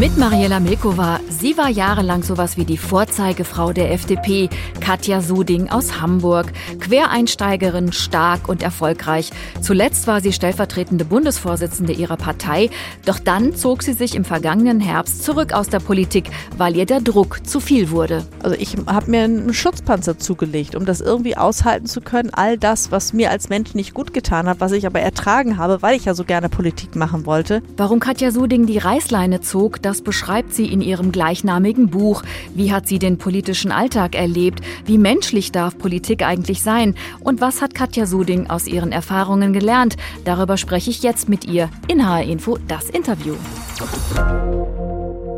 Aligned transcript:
Mit 0.00 0.16
Mariella 0.16 0.60
Milkova. 0.60 1.20
Sie 1.28 1.58
war 1.58 1.68
jahrelang 1.68 2.22
sowas 2.22 2.56
wie 2.56 2.64
die 2.64 2.78
Vorzeigefrau 2.78 3.74
der 3.74 3.92
FDP. 3.92 4.48
Katja 4.80 5.20
Suding 5.20 5.68
aus 5.68 6.00
Hamburg. 6.00 6.54
Quereinsteigerin, 6.78 7.92
stark 7.92 8.48
und 8.48 8.62
erfolgreich. 8.62 9.30
Zuletzt 9.60 10.06
war 10.06 10.22
sie 10.22 10.32
stellvertretende 10.32 11.04
Bundesvorsitzende 11.04 11.92
ihrer 11.92 12.16
Partei. 12.16 12.70
Doch 13.04 13.18
dann 13.18 13.54
zog 13.54 13.82
sie 13.82 13.92
sich 13.92 14.14
im 14.14 14.24
vergangenen 14.24 14.80
Herbst 14.80 15.22
zurück 15.22 15.52
aus 15.52 15.68
der 15.68 15.80
Politik, 15.80 16.30
weil 16.56 16.78
ihr 16.78 16.86
der 16.86 17.02
Druck 17.02 17.46
zu 17.46 17.60
viel 17.60 17.90
wurde. 17.90 18.24
Also 18.42 18.56
ich 18.58 18.78
habe 18.86 19.10
mir 19.10 19.24
einen 19.24 19.52
Schutzpanzer 19.52 20.18
zugelegt, 20.18 20.76
um 20.76 20.86
das 20.86 21.02
irgendwie 21.02 21.36
aushalten 21.36 21.84
zu 21.84 22.00
können. 22.00 22.30
All 22.32 22.56
das, 22.56 22.90
was 22.90 23.12
mir 23.12 23.30
als 23.30 23.50
Mensch 23.50 23.74
nicht 23.74 23.92
gut 23.92 24.14
getan 24.14 24.48
hat, 24.48 24.60
was 24.60 24.72
ich 24.72 24.86
aber 24.86 25.00
ertragen 25.00 25.58
habe, 25.58 25.82
weil 25.82 25.94
ich 25.94 26.06
ja 26.06 26.14
so 26.14 26.24
gerne 26.24 26.48
Politik 26.48 26.96
machen 26.96 27.26
wollte. 27.26 27.62
Warum 27.76 28.00
Katja 28.00 28.30
Suding 28.30 28.64
die 28.64 28.78
Reißleine 28.78 29.42
zog, 29.42 29.82
das 29.90 30.02
beschreibt 30.02 30.54
sie 30.54 30.66
in 30.66 30.82
ihrem 30.82 31.10
gleichnamigen 31.10 31.90
Buch. 31.90 32.22
Wie 32.54 32.72
hat 32.72 32.86
sie 32.86 33.00
den 33.00 33.18
politischen 33.18 33.72
Alltag 33.72 34.14
erlebt? 34.14 34.60
Wie 34.86 34.98
menschlich 34.98 35.50
darf 35.50 35.76
Politik 35.76 36.22
eigentlich 36.22 36.62
sein? 36.62 36.94
Und 37.18 37.40
was 37.40 37.60
hat 37.60 37.74
Katja 37.74 38.06
Suding 38.06 38.48
aus 38.48 38.68
ihren 38.68 38.92
Erfahrungen 38.92 39.52
gelernt? 39.52 39.96
Darüber 40.24 40.58
spreche 40.58 40.90
ich 40.90 41.02
jetzt 41.02 41.28
mit 41.28 41.44
ihr 41.44 41.70
in 41.88 42.06
HR 42.06 42.22
Info 42.22 42.56
das 42.68 42.88
Interview. 42.88 43.34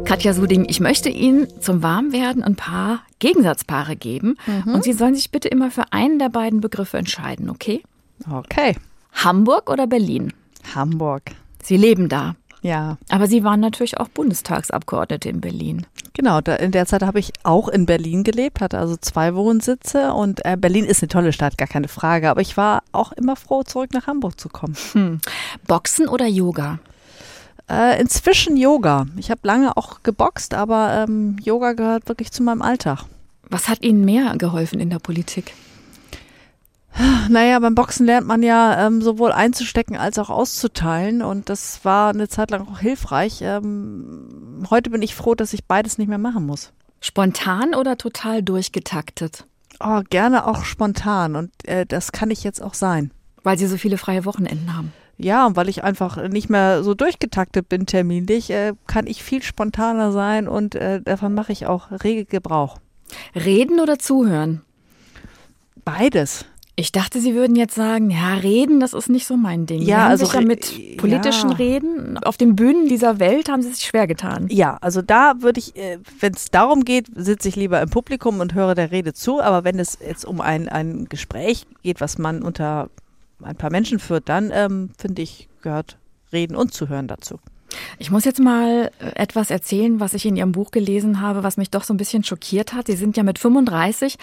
Katja 0.05 0.35
Suding, 0.35 0.67
ich 0.69 0.81
möchte 0.81 1.09
Ihnen 1.09 1.49
zum 1.63 1.83
Warmwerden 1.83 2.43
ein 2.43 2.57
paar 2.57 3.01
Gegensatzpaare 3.21 3.97
geben. 3.97 4.37
Mhm. 4.45 4.75
Und 4.75 4.85
Sie 4.85 4.93
sollen 4.93 5.15
sich 5.15 5.31
bitte 5.31 5.49
immer 5.49 5.71
für 5.71 5.95
einen 5.95 6.19
der 6.19 6.29
beiden 6.29 6.61
Begriffe 6.61 6.99
entscheiden, 6.99 7.49
okay? 7.49 7.83
Okay. 8.31 8.77
Hamburg 9.15 9.71
oder 9.71 9.87
Berlin? 9.87 10.35
Hamburg. 10.75 11.23
Sie 11.63 11.79
leben 11.79 12.11
da. 12.11 12.35
Ja. 12.63 12.97
Aber 13.11 13.27
Sie 13.27 13.45
waren 13.45 13.61
natürlich 13.61 13.99
auch 13.99 14.09
Bundestagsabgeordnete 14.09 15.29
in 15.29 15.41
Berlin. 15.41 15.87
Genau, 16.15 16.41
da, 16.41 16.57
in 16.57 16.71
der 16.71 16.87
Zeit 16.87 17.03
habe 17.03 17.19
ich 17.19 17.33
auch 17.43 17.69
in 17.69 17.87
Berlin 17.87 18.23
gelebt, 18.23 18.61
hatte 18.61 18.79
also 18.79 18.97
zwei 18.97 19.35
Wohnsitze 19.35 20.13
und 20.13 20.45
äh, 20.45 20.57
Berlin 20.57 20.85
ist 20.85 21.03
eine 21.03 21.09
tolle 21.09 21.33
Stadt, 21.33 21.59
gar 21.59 21.69
keine 21.69 21.89
Frage. 21.89 22.31
Aber 22.31 22.41
ich 22.41 22.57
war 22.57 22.83
auch 22.93 23.13
immer 23.13 23.35
froh, 23.35 23.65
zurück 23.65 23.93
nach 23.93 24.07
Hamburg 24.07 24.39
zu 24.39 24.49
kommen. 24.49 24.77
Hm. 24.93 25.21
Boxen 25.67 26.09
oder 26.09 26.27
Yoga? 26.27 26.79
Äh, 27.69 28.01
inzwischen 28.01 28.57
Yoga. 28.57 29.07
Ich 29.17 29.31
habe 29.31 29.41
lange 29.45 29.77
auch 29.77 30.03
geboxt, 30.03 30.55
aber 30.55 31.05
ähm, 31.09 31.37
Yoga 31.43 31.73
gehört 31.73 32.09
wirklich 32.09 32.31
zu 32.31 32.43
meinem 32.43 32.63
Alltag. 32.63 33.05
Was 33.49 33.69
hat 33.69 33.83
Ihnen 33.83 34.05
mehr 34.05 34.37
geholfen 34.37 34.79
in 34.79 34.91
der 34.91 34.99
Politik? 34.99 35.55
Naja, 37.29 37.59
beim 37.59 37.75
Boxen 37.75 38.07
lernt 38.07 38.27
man 38.27 38.43
ja 38.43 38.87
ähm, 38.87 39.01
sowohl 39.01 39.33
einzustecken 39.33 39.97
als 39.97 40.19
auch 40.19 40.31
auszuteilen 40.31 41.23
und 41.23 41.49
das 41.49 41.85
war 41.85 42.11
eine 42.11 42.29
Zeit 42.29 42.51
lang 42.51 42.69
auch 42.69 42.79
hilfreich. 42.81 43.41
Ähm, 43.43 44.65
heute 44.71 44.91
bin 44.91 45.03
ich 45.03 45.15
froh, 45.15 45.35
dass 45.35 45.53
ich 45.53 45.65
beides 45.65 45.99
nicht 45.99 46.09
mehr 46.09 46.19
machen 46.19 46.45
muss. 46.45 46.73
Spontan 47.01 47.75
oder 47.75 47.97
total 47.97 48.43
durchgetaktet? 48.43 49.47
Oh, 49.81 50.03
gerne 50.11 50.47
auch 50.47 50.65
spontan 50.65 51.35
und 51.35 51.51
äh, 51.67 51.87
das 51.87 52.13
kann 52.13 52.31
ich 52.31 52.45
jetzt 52.45 52.63
auch 52.63 52.75
sein. 52.75 53.11
Weil 53.43 53.59
Sie 53.59 53.67
so 53.67 53.77
viele 53.77 53.99
freie 53.99 54.25
Wochenenden 54.25 54.77
haben. 54.77 54.93
Ja, 55.19 55.47
und 55.47 55.57
weil 55.57 55.69
ich 55.69 55.85
einfach 55.85 56.29
nicht 56.29 56.49
mehr 56.49 56.83
so 56.83 56.95
durchgetaktet 56.95 57.69
bin 57.69 57.87
terminlich, 57.87 58.51
äh, 58.51 58.73
kann 58.87 59.07
ich 59.07 59.23
viel 59.23 59.43
spontaner 59.43 60.13
sein 60.13 60.49
und 60.49 60.75
äh, 60.75 61.01
davon 61.01 61.35
mache 61.35 61.53
ich 61.53 61.67
auch 61.67 61.91
rege 62.05 62.25
Gebrauch. 62.25 62.79
Reden 63.35 63.81
oder 63.81 63.99
zuhören? 63.99 64.63
Beides. 65.85 66.45
Ich 66.75 66.91
dachte, 66.91 67.21
Sie 67.21 67.35
würden 67.35 67.55
jetzt 67.55 67.75
sagen, 67.75 68.11
ja, 68.11 68.35
reden, 68.35 68.81
das 68.81 68.95
ist 68.95 69.11
nicht 69.11 69.27
so 69.27 69.37
mein 69.37 69.67
Ding. 69.67 69.83
Ja, 69.83 70.09
also 70.09 70.25
sich 70.25 70.35
ja 70.35 70.41
mit 70.41 70.97
politischen 70.97 71.51
ja. 71.51 71.57
Reden 71.57 72.17
auf 72.19 72.39
den 72.39 72.57
Bühnen 72.57 72.89
dieser 72.89 73.19
Welt 73.19 73.51
haben 73.51 73.61
Sie 73.61 73.71
sich 73.71 73.85
schwer 73.85 74.07
getan. 74.07 74.47
Ja, 74.51 74.79
also 74.81 75.03
da 75.03 75.35
würde 75.41 75.61
ich, 75.61 75.77
äh, 75.77 75.99
wenn 76.21 76.33
es 76.33 76.51
darum 76.51 76.85
geht, 76.85 77.09
sitze 77.15 77.49
ich 77.49 77.57
lieber 77.57 77.83
im 77.83 77.91
Publikum 77.91 78.41
und 78.41 78.55
höre 78.55 78.75
der 78.75 78.91
Rede 78.91 79.13
zu. 79.13 79.43
Aber 79.43 79.65
wenn 79.65 79.79
es 79.79 79.99
jetzt 80.07 80.25
um 80.25 80.41
ein, 80.41 80.71
ein 80.71 81.09
Gespräch 81.11 81.67
geht, 81.83 82.01
was 82.01 82.17
man 82.17 82.43
unter 82.43 82.89
ein 83.43 83.57
paar 83.57 83.71
Menschen 83.71 83.99
führt, 83.99 84.31
dann 84.31 84.51
ähm, 84.53 84.91
finde 84.97 85.21
ich, 85.21 85.49
gehört 85.61 85.99
Reden 86.33 86.57
und 86.57 86.73
Zuhören 86.73 87.07
dazu. 87.07 87.39
Ich 87.99 88.11
muss 88.11 88.25
jetzt 88.25 88.41
mal 88.41 88.91
äh, 88.99 89.13
etwas 89.15 89.51
erzählen, 89.51 90.01
was 90.01 90.15
ich 90.15 90.27
in 90.27 90.37
Ihrem 90.37 90.53
Buch 90.53 90.71
gelesen 90.71 91.21
habe, 91.21 91.43
was 91.43 91.57
mich 91.57 91.71
doch 91.71 91.85
so 91.85 91.95
ein 91.95 91.97
bisschen 91.97 92.25
schockiert 92.25 92.73
hat. 92.73 92.87
Sie 92.87 92.97
sind 92.97 93.17
ja 93.17 93.23
mit 93.23 93.39
35 93.39 94.17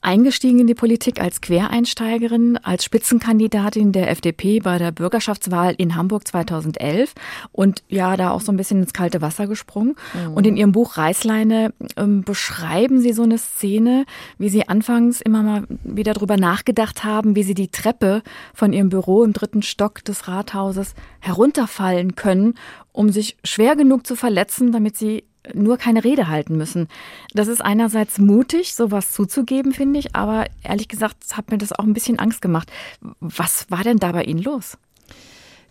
eingestiegen 0.00 0.60
in 0.60 0.66
die 0.66 0.74
Politik 0.74 1.20
als 1.20 1.40
Quereinsteigerin, 1.40 2.58
als 2.58 2.84
Spitzenkandidatin 2.84 3.92
der 3.92 4.10
FDP 4.10 4.60
bei 4.60 4.78
der 4.78 4.92
Bürgerschaftswahl 4.92 5.74
in 5.76 5.96
Hamburg 5.96 6.26
2011 6.26 7.14
und 7.52 7.82
ja, 7.88 8.16
da 8.16 8.30
auch 8.30 8.40
so 8.40 8.52
ein 8.52 8.56
bisschen 8.56 8.80
ins 8.82 8.92
kalte 8.92 9.20
Wasser 9.20 9.46
gesprungen. 9.46 9.96
Mhm. 10.14 10.34
Und 10.34 10.46
in 10.46 10.56
Ihrem 10.56 10.72
Buch 10.72 10.96
Reißleine 10.96 11.72
ähm, 11.96 12.22
beschreiben 12.22 13.00
Sie 13.00 13.12
so 13.12 13.22
eine 13.22 13.38
Szene, 13.38 14.04
wie 14.38 14.48
Sie 14.48 14.68
anfangs 14.68 15.20
immer 15.20 15.42
mal 15.42 15.64
wieder 15.84 16.14
drüber 16.14 16.36
nachgedacht 16.36 17.04
haben, 17.04 17.36
wie 17.36 17.42
Sie 17.42 17.54
die 17.54 17.68
Treppe 17.68 18.22
von 18.54 18.72
Ihrem 18.72 18.88
Büro 18.88 19.24
im 19.24 19.32
dritten 19.32 19.62
Stock 19.62 20.04
des 20.04 20.28
Rathauses 20.28 20.94
herunterfallen 21.26 22.14
können 22.14 22.54
um 22.96 23.10
sich 23.10 23.36
schwer 23.44 23.76
genug 23.76 24.06
zu 24.06 24.16
verletzen, 24.16 24.72
damit 24.72 24.96
sie 24.96 25.24
nur 25.54 25.76
keine 25.76 26.02
Rede 26.02 26.28
halten 26.28 26.56
müssen. 26.56 26.88
Das 27.34 27.46
ist 27.46 27.60
einerseits 27.60 28.18
mutig, 28.18 28.74
sowas 28.74 29.12
zuzugeben, 29.12 29.72
finde 29.72 30.00
ich, 30.00 30.16
aber 30.16 30.46
ehrlich 30.64 30.88
gesagt 30.88 31.36
hat 31.36 31.50
mir 31.50 31.58
das 31.58 31.72
auch 31.72 31.84
ein 31.84 31.92
bisschen 31.92 32.18
Angst 32.18 32.42
gemacht. 32.42 32.72
Was 33.20 33.70
war 33.70 33.84
denn 33.84 33.98
da 33.98 34.12
bei 34.12 34.24
Ihnen 34.24 34.42
los? 34.42 34.78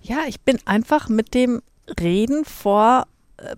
Ja, 0.02 0.20
ich 0.28 0.40
bin 0.42 0.60
einfach 0.66 1.10
mit 1.10 1.34
dem 1.34 1.62
Reden 2.00 2.46
vor 2.46 3.08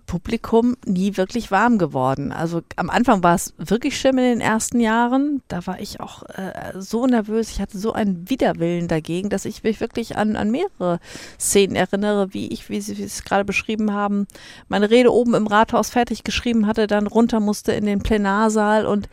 Publikum 0.06 0.76
nie 0.84 1.16
wirklich 1.16 1.50
warm 1.50 1.78
geworden. 1.78 2.32
Also 2.32 2.62
am 2.76 2.90
Anfang 2.90 3.22
war 3.22 3.34
es 3.34 3.54
wirklich 3.58 3.98
schlimm 3.98 4.18
in 4.18 4.24
den 4.24 4.40
ersten 4.40 4.80
Jahren. 4.80 5.42
Da 5.46 5.66
war 5.66 5.80
ich 5.80 6.00
auch 6.00 6.24
äh, 6.24 6.72
so 6.78 7.06
nervös. 7.06 7.50
Ich 7.50 7.60
hatte 7.60 7.78
so 7.78 7.92
einen 7.92 8.28
Widerwillen 8.28 8.88
dagegen, 8.88 9.28
dass 9.28 9.44
ich 9.44 9.62
mich 9.62 9.80
wirklich 9.80 10.16
an, 10.16 10.34
an 10.34 10.50
mehrere 10.50 10.98
Szenen 11.38 11.76
erinnere, 11.76 12.34
wie 12.34 12.48
ich, 12.48 12.68
wie 12.68 12.80
Sie 12.80 13.00
es 13.02 13.22
gerade 13.22 13.44
beschrieben 13.44 13.92
haben, 13.92 14.26
meine 14.68 14.90
Rede 14.90 15.12
oben 15.12 15.34
im 15.34 15.46
Rathaus 15.46 15.90
fertig 15.90 16.24
geschrieben 16.24 16.66
hatte, 16.66 16.88
dann 16.88 17.06
runter 17.06 17.38
musste 17.38 17.72
in 17.72 17.86
den 17.86 18.00
Plenarsaal 18.00 18.84
und 18.84 19.08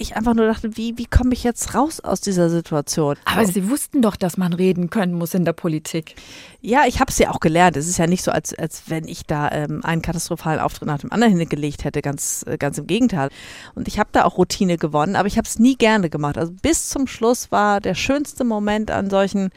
ich 0.00 0.16
einfach 0.16 0.34
nur 0.34 0.46
dachte, 0.46 0.76
wie, 0.76 0.96
wie 0.98 1.06
komme 1.06 1.32
ich 1.32 1.44
jetzt 1.44 1.74
raus 1.74 2.00
aus 2.00 2.20
dieser 2.20 2.48
Situation? 2.48 3.16
Aber 3.24 3.44
Sie 3.46 3.68
wussten 3.70 4.02
doch, 4.02 4.16
dass 4.16 4.36
man 4.36 4.52
reden 4.52 4.90
können 4.90 5.14
muss 5.14 5.34
in 5.34 5.44
der 5.44 5.52
Politik. 5.52 6.14
Ja, 6.60 6.82
ich 6.86 7.00
habe 7.00 7.10
es 7.10 7.18
ja 7.18 7.30
auch 7.30 7.40
gelernt. 7.40 7.76
Es 7.76 7.88
ist 7.88 7.98
ja 7.98 8.06
nicht 8.06 8.22
so, 8.22 8.30
als, 8.30 8.52
als 8.58 8.84
wenn 8.86 9.06
ich 9.06 9.24
da 9.26 9.50
ähm, 9.50 9.80
einen 9.84 10.02
katastrophalen 10.02 10.60
Auftritt 10.60 10.88
nach 10.88 10.98
dem 10.98 11.12
anderen 11.12 11.36
hingelegt 11.36 11.84
hätte, 11.84 12.02
ganz, 12.02 12.44
äh, 12.46 12.56
ganz 12.58 12.78
im 12.78 12.86
Gegenteil. 12.86 13.28
Und 13.74 13.88
ich 13.88 13.98
habe 13.98 14.10
da 14.12 14.24
auch 14.24 14.38
Routine 14.38 14.76
gewonnen, 14.76 15.16
aber 15.16 15.28
ich 15.28 15.36
habe 15.36 15.46
es 15.46 15.58
nie 15.58 15.76
gerne 15.76 16.10
gemacht. 16.10 16.38
Also 16.38 16.52
bis 16.62 16.88
zum 16.88 17.06
Schluss 17.06 17.52
war 17.52 17.80
der 17.80 17.94
schönste 17.94 18.44
Moment 18.44 18.90
an 18.90 19.10
solchen 19.10 19.50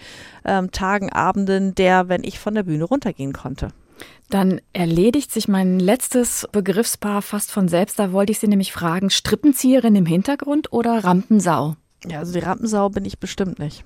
ähm, 0.46 0.72
Tagen, 0.72 1.12
Abenden, 1.12 1.76
der, 1.76 2.10
wenn 2.10 2.24
ich 2.24 2.40
von 2.40 2.56
der 2.56 2.64
Bühne 2.64 2.84
runtergehen 2.84 3.34
konnte. 3.34 3.70
Dann 4.30 4.62
erledigt 4.74 5.32
sich 5.32 5.48
mein 5.48 5.80
letztes 5.80 6.48
Begriffspaar 6.52 7.22
fast 7.22 7.52
von 7.52 7.68
selbst. 7.68 8.00
Da 8.00 8.12
wollte 8.12 8.32
ich 8.32 8.40
Sie 8.40 8.48
nämlich 8.48 8.72
fragen, 8.72 9.10
Strippenzieherin 9.10 9.96
im 9.96 10.06
Hintergrund 10.06 10.74
oder 10.74 11.04
Rampensau? 11.04 11.76
Ja, 12.08 12.20
also 12.20 12.34
die 12.34 12.40
Rampensau 12.40 12.90
bin 12.90 13.06
ich 13.06 13.20
bestimmt 13.20 13.60
nicht. 13.60 13.86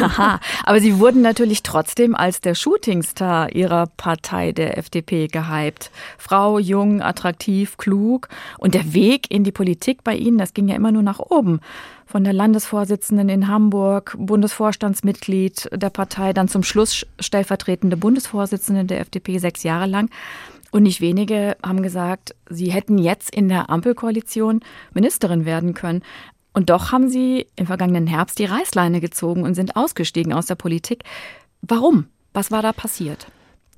Aha, 0.00 0.40
aber 0.64 0.80
Sie 0.80 0.98
wurden 0.98 1.22
natürlich 1.22 1.62
trotzdem 1.62 2.14
als 2.14 2.40
der 2.40 2.54
Shootingstar 2.54 3.54
Ihrer 3.54 3.86
Partei, 3.96 4.52
der 4.52 4.78
FDP, 4.78 5.26
gehypt. 5.26 5.90
Frau, 6.18 6.58
jung, 6.58 7.02
attraktiv, 7.02 7.76
klug. 7.76 8.28
Und 8.58 8.74
der 8.74 8.94
Weg 8.94 9.30
in 9.30 9.44
die 9.44 9.52
Politik 9.52 10.02
bei 10.04 10.14
Ihnen, 10.14 10.38
das 10.38 10.54
ging 10.54 10.68
ja 10.68 10.76
immer 10.76 10.92
nur 10.92 11.02
nach 11.02 11.18
oben. 11.18 11.60
Von 12.06 12.24
der 12.24 12.32
Landesvorsitzenden 12.32 13.28
in 13.28 13.48
Hamburg, 13.48 14.16
Bundesvorstandsmitglied 14.18 15.68
der 15.72 15.90
Partei, 15.90 16.32
dann 16.32 16.48
zum 16.48 16.62
Schluss 16.62 17.06
stellvertretende 17.20 17.96
Bundesvorsitzende 17.96 18.84
der 18.84 19.00
FDP 19.00 19.38
sechs 19.38 19.62
Jahre 19.62 19.86
lang. 19.86 20.10
Und 20.72 20.84
nicht 20.84 21.00
wenige 21.00 21.56
haben 21.64 21.82
gesagt, 21.82 22.34
sie 22.48 22.70
hätten 22.70 22.98
jetzt 22.98 23.34
in 23.34 23.48
der 23.48 23.70
Ampelkoalition 23.70 24.60
Ministerin 24.94 25.44
werden 25.44 25.74
können. 25.74 26.02
Und 26.52 26.70
doch 26.70 26.92
haben 26.92 27.08
sie 27.08 27.46
im 27.56 27.66
vergangenen 27.66 28.06
Herbst 28.06 28.38
die 28.38 28.44
Reißleine 28.44 29.00
gezogen 29.00 29.44
und 29.44 29.54
sind 29.54 29.76
ausgestiegen 29.76 30.32
aus 30.32 30.46
der 30.46 30.56
Politik. 30.56 31.04
Warum? 31.62 32.06
Was 32.32 32.50
war 32.50 32.62
da 32.62 32.72
passiert? 32.72 33.26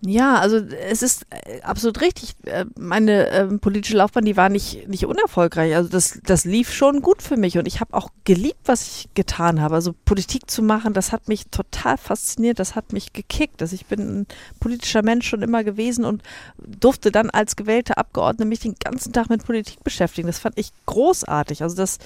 Ja, 0.05 0.41
also 0.41 0.57
es 0.57 1.01
ist 1.01 1.27
äh, 1.31 1.61
absolut 1.63 2.01
richtig. 2.01 2.35
Äh, 2.45 2.65
meine 2.77 3.29
ähm, 3.29 3.61
politische 3.61 3.97
Laufbahn, 3.97 4.25
die 4.25 4.37
war 4.37 4.49
nicht, 4.49 4.89
nicht 4.89 5.07
unerfolgreich. 5.07 5.77
Also 5.77 5.89
das, 5.89 6.19
das 6.25 6.45
lief 6.45 6.73
schon 6.73 7.03
gut 7.03 7.23
für 7.23 7.37
mich 7.37 7.57
und 7.57 7.69
ich 7.69 7.81
habe 7.81 7.95
auch 7.95 8.09
geliebt, 8.25 8.59
was 8.65 8.83
ich 8.83 9.09
getan 9.15 9.61
habe. 9.61 9.77
Also 9.77 9.95
Politik 10.05 10.51
zu 10.51 10.61
machen, 10.61 10.93
das 10.93 11.13
hat 11.13 11.29
mich 11.29 11.47
total 11.53 11.99
fasziniert, 11.99 12.59
das 12.59 12.75
hat 12.75 12.93
mich 12.93 13.13
gekickt. 13.13 13.63
Also 13.63 13.77
ich 13.77 13.87
bin 13.87 14.23
ein 14.23 14.27
politischer 14.59 15.05
Mensch 15.05 15.29
schon 15.29 15.41
immer 15.41 15.63
gewesen 15.63 16.05
und 16.05 16.25
durfte 16.59 17.13
dann 17.13 17.31
als 17.31 17.55
gewählte 17.55 17.97
Abgeordnete 17.97 18.49
mich 18.49 18.59
den 18.59 18.75
ganzen 18.83 19.13
Tag 19.13 19.31
mit 19.31 19.45
Politik 19.47 19.85
beschäftigen. 19.85 20.27
Das 20.27 20.41
fand 20.41 20.59
ich 20.59 20.73
großartig. 20.87 21.63
Also 21.63 21.77
das 21.77 21.99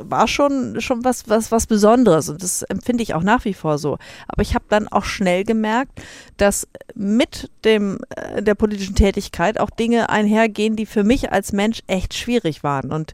war 0.00 0.26
schon, 0.26 0.80
schon 0.80 1.04
was, 1.04 1.28
was, 1.28 1.52
was 1.52 1.68
Besonderes 1.68 2.28
und 2.28 2.42
das 2.42 2.62
empfinde 2.62 3.04
ich 3.04 3.14
auch 3.14 3.22
nach 3.22 3.44
wie 3.44 3.54
vor 3.54 3.78
so. 3.78 3.98
Aber 4.26 4.42
ich 4.42 4.56
habe 4.56 4.64
dann 4.68 4.88
auch 4.88 5.04
schnell 5.04 5.44
gemerkt, 5.44 6.02
dass 6.36 6.66
mit 6.96 7.43
dem, 7.64 7.98
äh, 8.16 8.42
der 8.42 8.54
politischen 8.54 8.94
Tätigkeit 8.94 9.58
auch 9.58 9.70
Dinge 9.70 10.10
einhergehen, 10.10 10.76
die 10.76 10.86
für 10.86 11.04
mich 11.04 11.32
als 11.32 11.52
Mensch 11.52 11.80
echt 11.86 12.14
schwierig 12.14 12.62
waren. 12.62 12.92
Und 12.92 13.12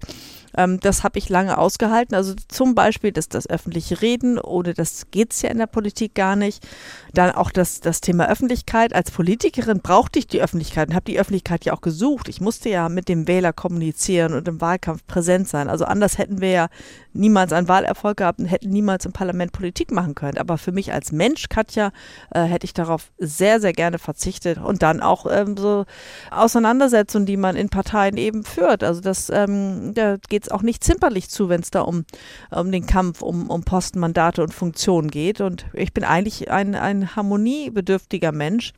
ähm, 0.57 0.81
das 0.81 1.05
habe 1.05 1.19
ich 1.19 1.29
lange 1.29 1.59
ausgehalten. 1.59 2.15
Also 2.15 2.35
zum 2.49 2.75
Beispiel 2.75 3.13
das, 3.13 3.29
das 3.29 3.49
öffentliche 3.49 4.03
Reden, 4.03 4.39
ohne 4.39 4.75
das 4.75 5.11
geht 5.11 5.33
es 5.33 5.43
ja 5.43 5.51
in 5.51 5.59
der 5.59 5.67
Politik 5.67 6.15
gar 6.15 6.37
nicht. 6.37 6.67
Dann 7.15 7.33
auch 7.33 7.51
das, 7.51 7.81
das 7.81 8.01
Thema 8.01 8.29
Öffentlichkeit. 8.29 8.95
Als 8.95 9.11
Politikerin 9.11 9.81
brauchte 9.81 10.19
ich 10.19 10.27
die 10.27 10.41
Öffentlichkeit 10.41 10.89
und 10.89 10.95
habe 10.95 11.05
die 11.05 11.19
Öffentlichkeit 11.19 11.65
ja 11.65 11.73
auch 11.73 11.81
gesucht. 11.81 12.29
Ich 12.29 12.41
musste 12.41 12.69
ja 12.69 12.89
mit 12.89 13.09
dem 13.09 13.29
Wähler 13.29 13.53
kommunizieren 13.53 14.35
und 14.35 14.47
im 14.49 14.61
Wahlkampf 14.61 15.07
präsent 15.07 15.49
sein. 15.49 15.69
Also 15.69 15.85
anders 15.85 16.19
hätten 16.19 16.41
wir 16.41 16.51
ja 16.51 16.69
niemals 17.13 17.53
einen 17.53 17.69
Wahlerfolg 17.69 18.19
gehabt 18.19 18.39
und 18.39 18.47
hätten 18.47 18.71
niemals 18.71 19.05
im 19.05 19.13
Parlament 19.13 19.53
Politik 19.53 19.91
machen 19.91 20.15
können. 20.15 20.39
Aber 20.39 20.59
für 20.59 20.73
mich 20.73 20.93
als 20.93 21.13
Mensch, 21.13 21.49
Katja, 21.49 21.93
äh, 22.31 22.43
hätte 22.43 22.65
ich 22.65 22.75
darauf 22.75 23.11
sehr, 23.19 23.61
sehr 23.61 23.73
gerne 23.73 23.99
verzichtet. 23.99 24.59
Und 24.59 24.83
dann 24.83 25.01
auch 25.01 25.27
ähm, 25.31 25.57
so 25.57 25.85
Auseinandersetzungen, 26.31 27.27
die 27.27 27.37
man 27.37 27.57
in 27.57 27.69
Parteien 27.69 28.17
eben 28.17 28.45
führt. 28.45 28.85
Also 28.85 29.01
das, 29.01 29.31
ähm, 29.31 29.93
da 29.95 30.17
geht 30.29 30.40
es 30.45 30.51
auch 30.51 30.63
nicht 30.63 30.85
zimperlich 30.85 31.29
zu, 31.29 31.49
wenn 31.49 31.61
es 31.61 31.71
da 31.71 31.83
um, 31.83 32.05
um 32.51 32.73
den 32.73 32.87
Kampf 32.87 33.23
um, 33.23 33.51
um 33.51 33.63
Postenmandate 33.63 34.43
und 34.43 34.55
Funktionen 34.55 35.11
geht. 35.11 35.41
Und 35.41 35.67
ich 35.73 35.93
bin 35.93 36.05
eigentlich 36.05 36.51
ein, 36.51 36.75
ein 36.75 37.17
harmoniebedürftiger 37.17 38.33
Mensch 38.33 38.73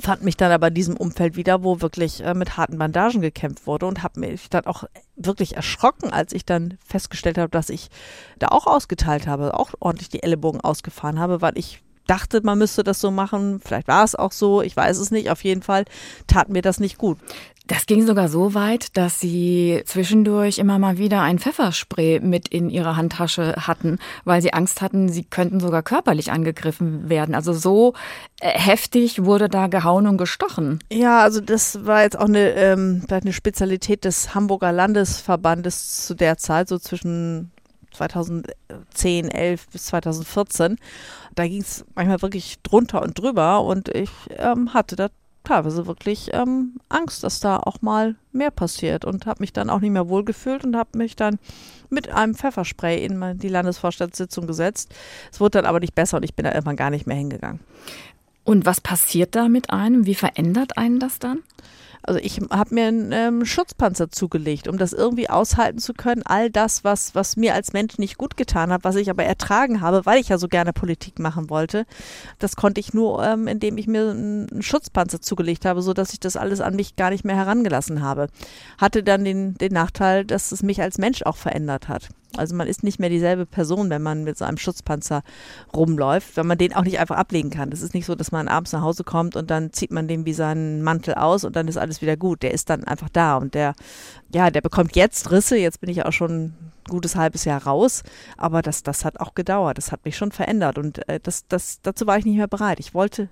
fand 0.00 0.22
mich 0.22 0.36
dann 0.36 0.52
aber 0.52 0.68
in 0.68 0.74
diesem 0.74 0.96
Umfeld 0.96 1.36
wieder, 1.36 1.62
wo 1.62 1.80
wirklich 1.80 2.24
äh, 2.24 2.34
mit 2.34 2.56
harten 2.56 2.78
Bandagen 2.78 3.20
gekämpft 3.20 3.66
wurde 3.66 3.86
und 3.86 4.02
habe 4.02 4.20
mich 4.20 4.50
dann 4.50 4.66
auch 4.66 4.84
wirklich 5.16 5.56
erschrocken, 5.56 6.12
als 6.12 6.32
ich 6.32 6.44
dann 6.44 6.78
festgestellt 6.84 7.38
habe, 7.38 7.50
dass 7.50 7.70
ich 7.70 7.90
da 8.38 8.48
auch 8.48 8.66
ausgeteilt 8.66 9.26
habe, 9.26 9.54
auch 9.54 9.70
ordentlich 9.80 10.08
die 10.08 10.22
Ellenbogen 10.22 10.60
ausgefahren 10.60 11.18
habe, 11.18 11.42
weil 11.42 11.56
ich 11.56 11.80
dachte, 12.06 12.42
man 12.42 12.58
müsste 12.58 12.84
das 12.84 13.00
so 13.00 13.10
machen. 13.10 13.60
Vielleicht 13.64 13.88
war 13.88 14.04
es 14.04 14.14
auch 14.14 14.32
so, 14.32 14.62
ich 14.62 14.76
weiß 14.76 14.98
es 14.98 15.10
nicht. 15.10 15.30
Auf 15.30 15.42
jeden 15.44 15.62
Fall 15.62 15.84
tat 16.26 16.48
mir 16.48 16.62
das 16.62 16.80
nicht 16.80 16.98
gut. 16.98 17.18
Das 17.66 17.86
ging 17.86 18.06
sogar 18.06 18.28
so 18.28 18.52
weit, 18.52 18.94
dass 18.98 19.20
sie 19.20 19.80
zwischendurch 19.86 20.58
immer 20.58 20.78
mal 20.78 20.98
wieder 20.98 21.22
ein 21.22 21.38
Pfefferspray 21.38 22.20
mit 22.20 22.48
in 22.48 22.68
ihrer 22.68 22.96
Handtasche 22.96 23.54
hatten, 23.56 23.98
weil 24.24 24.42
sie 24.42 24.52
Angst 24.52 24.82
hatten, 24.82 25.08
sie 25.08 25.24
könnten 25.24 25.60
sogar 25.60 25.82
körperlich 25.82 26.30
angegriffen 26.30 27.08
werden. 27.08 27.34
Also 27.34 27.54
so 27.54 27.94
äh, 28.40 28.50
heftig 28.50 29.24
wurde 29.24 29.48
da 29.48 29.68
gehauen 29.68 30.06
und 30.06 30.18
gestochen. 30.18 30.80
Ja, 30.92 31.22
also 31.22 31.40
das 31.40 31.86
war 31.86 32.02
jetzt 32.02 32.18
auch 32.18 32.26
eine, 32.26 32.50
ähm, 32.50 33.06
eine 33.08 33.32
Spezialität 33.32 34.04
des 34.04 34.34
Hamburger 34.34 34.70
Landesverbandes 34.70 36.06
zu 36.06 36.14
der 36.14 36.36
Zeit, 36.36 36.68
so 36.68 36.78
zwischen 36.78 37.50
2010, 37.94 39.30
11 39.30 39.68
bis 39.68 39.86
2014. 39.86 40.76
Da 41.34 41.46
ging 41.46 41.62
es 41.62 41.86
manchmal 41.94 42.20
wirklich 42.20 42.58
drunter 42.62 43.00
und 43.00 43.18
drüber 43.18 43.62
und 43.62 43.88
ich 43.88 44.10
ähm, 44.36 44.74
hatte 44.74 44.96
da 44.96 45.08
teilweise 45.44 45.86
wirklich 45.86 46.30
ähm, 46.32 46.80
Angst, 46.88 47.22
dass 47.22 47.40
da 47.40 47.58
auch 47.58 47.82
mal 47.82 48.16
mehr 48.32 48.50
passiert 48.50 49.04
und 49.04 49.26
habe 49.26 49.42
mich 49.42 49.52
dann 49.52 49.70
auch 49.70 49.80
nicht 49.80 49.92
mehr 49.92 50.08
wohlgefühlt 50.08 50.64
und 50.64 50.76
habe 50.76 50.98
mich 50.98 51.16
dann 51.16 51.38
mit 51.90 52.08
einem 52.08 52.34
Pfefferspray 52.34 53.04
in 53.04 53.38
die 53.38 53.48
Landesvorstandssitzung 53.48 54.46
gesetzt. 54.46 54.94
Es 55.30 55.40
wurde 55.40 55.58
dann 55.58 55.66
aber 55.66 55.80
nicht 55.80 55.94
besser 55.94 56.16
und 56.16 56.22
ich 56.24 56.34
bin 56.34 56.44
da 56.44 56.52
irgendwann 56.52 56.76
gar 56.76 56.90
nicht 56.90 57.06
mehr 57.06 57.16
hingegangen. 57.16 57.60
Und 58.42 58.66
was 58.66 58.80
passiert 58.80 59.34
da 59.34 59.48
mit 59.48 59.70
einem? 59.70 60.06
Wie 60.06 60.14
verändert 60.14 60.76
einen 60.76 60.98
das 60.98 61.18
dann? 61.18 61.42
Also 62.06 62.20
ich 62.22 62.40
habe 62.50 62.74
mir 62.74 62.86
einen 62.86 63.12
ähm, 63.12 63.44
Schutzpanzer 63.46 64.10
zugelegt, 64.10 64.68
um 64.68 64.76
das 64.76 64.92
irgendwie 64.92 65.30
aushalten 65.30 65.78
zu 65.78 65.94
können. 65.94 66.22
All 66.24 66.50
das, 66.50 66.84
was, 66.84 67.14
was 67.14 67.36
mir 67.36 67.54
als 67.54 67.72
Mensch 67.72 67.98
nicht 67.98 68.18
gut 68.18 68.36
getan 68.36 68.72
hat, 68.72 68.84
was 68.84 68.96
ich 68.96 69.08
aber 69.08 69.24
ertragen 69.24 69.80
habe, 69.80 70.04
weil 70.04 70.20
ich 70.20 70.28
ja 70.28 70.36
so 70.36 70.48
gerne 70.48 70.72
Politik 70.72 71.18
machen 71.18 71.48
wollte, 71.48 71.86
das 72.38 72.56
konnte 72.56 72.80
ich 72.80 72.92
nur, 72.92 73.24
ähm, 73.24 73.48
indem 73.48 73.78
ich 73.78 73.86
mir 73.86 74.10
einen 74.10 74.62
Schutzpanzer 74.62 75.20
zugelegt 75.20 75.64
habe, 75.64 75.80
so 75.80 75.94
dass 75.94 76.12
ich 76.12 76.20
das 76.20 76.36
alles 76.36 76.60
an 76.60 76.76
mich 76.76 76.96
gar 76.96 77.10
nicht 77.10 77.24
mehr 77.24 77.36
herangelassen 77.36 78.02
habe. 78.02 78.28
Hatte 78.78 79.02
dann 79.02 79.24
den, 79.24 79.54
den 79.54 79.72
Nachteil, 79.72 80.24
dass 80.24 80.52
es 80.52 80.62
mich 80.62 80.82
als 80.82 80.98
Mensch 80.98 81.22
auch 81.22 81.36
verändert 81.36 81.88
hat. 81.88 82.08
Also 82.36 82.54
man 82.54 82.66
ist 82.66 82.82
nicht 82.82 82.98
mehr 82.98 83.10
dieselbe 83.10 83.46
Person, 83.46 83.90
wenn 83.90 84.02
man 84.02 84.24
mit 84.24 84.36
so 84.38 84.44
einem 84.44 84.56
Schutzpanzer 84.56 85.22
rumläuft, 85.74 86.36
wenn 86.36 86.46
man 86.46 86.58
den 86.58 86.74
auch 86.74 86.84
nicht 86.84 86.98
einfach 86.98 87.16
ablegen 87.16 87.50
kann. 87.50 87.70
Das 87.70 87.82
ist 87.82 87.94
nicht 87.94 88.06
so, 88.06 88.14
dass 88.14 88.32
man 88.32 88.48
abends 88.48 88.72
nach 88.72 88.82
Hause 88.82 89.04
kommt 89.04 89.36
und 89.36 89.50
dann 89.50 89.72
zieht 89.72 89.90
man 89.90 90.08
den 90.08 90.24
wie 90.26 90.32
seinen 90.32 90.82
Mantel 90.82 91.14
aus 91.14 91.44
und 91.44 91.56
dann 91.56 91.68
ist 91.68 91.76
alles 91.76 92.02
wieder 92.02 92.16
gut. 92.16 92.42
Der 92.42 92.52
ist 92.52 92.70
dann 92.70 92.84
einfach 92.84 93.08
da 93.08 93.36
und 93.36 93.54
der, 93.54 93.74
ja, 94.32 94.50
der 94.50 94.60
bekommt 94.60 94.96
jetzt 94.96 95.30
Risse. 95.30 95.56
Jetzt 95.56 95.80
bin 95.80 95.90
ich 95.90 96.04
auch 96.04 96.12
schon 96.12 96.30
ein 96.32 96.72
gutes 96.88 97.16
halbes 97.16 97.44
Jahr 97.44 97.64
raus, 97.64 98.02
aber 98.36 98.62
das, 98.62 98.82
das 98.82 99.04
hat 99.04 99.20
auch 99.20 99.34
gedauert. 99.34 99.78
Das 99.78 99.92
hat 99.92 100.04
mich 100.04 100.16
schon 100.16 100.32
verändert 100.32 100.78
und 100.78 101.08
äh, 101.08 101.20
das, 101.22 101.46
das, 101.46 101.80
dazu 101.82 102.06
war 102.06 102.18
ich 102.18 102.24
nicht 102.24 102.36
mehr 102.36 102.48
bereit. 102.48 102.80
Ich 102.80 102.94
wollte 102.94 103.28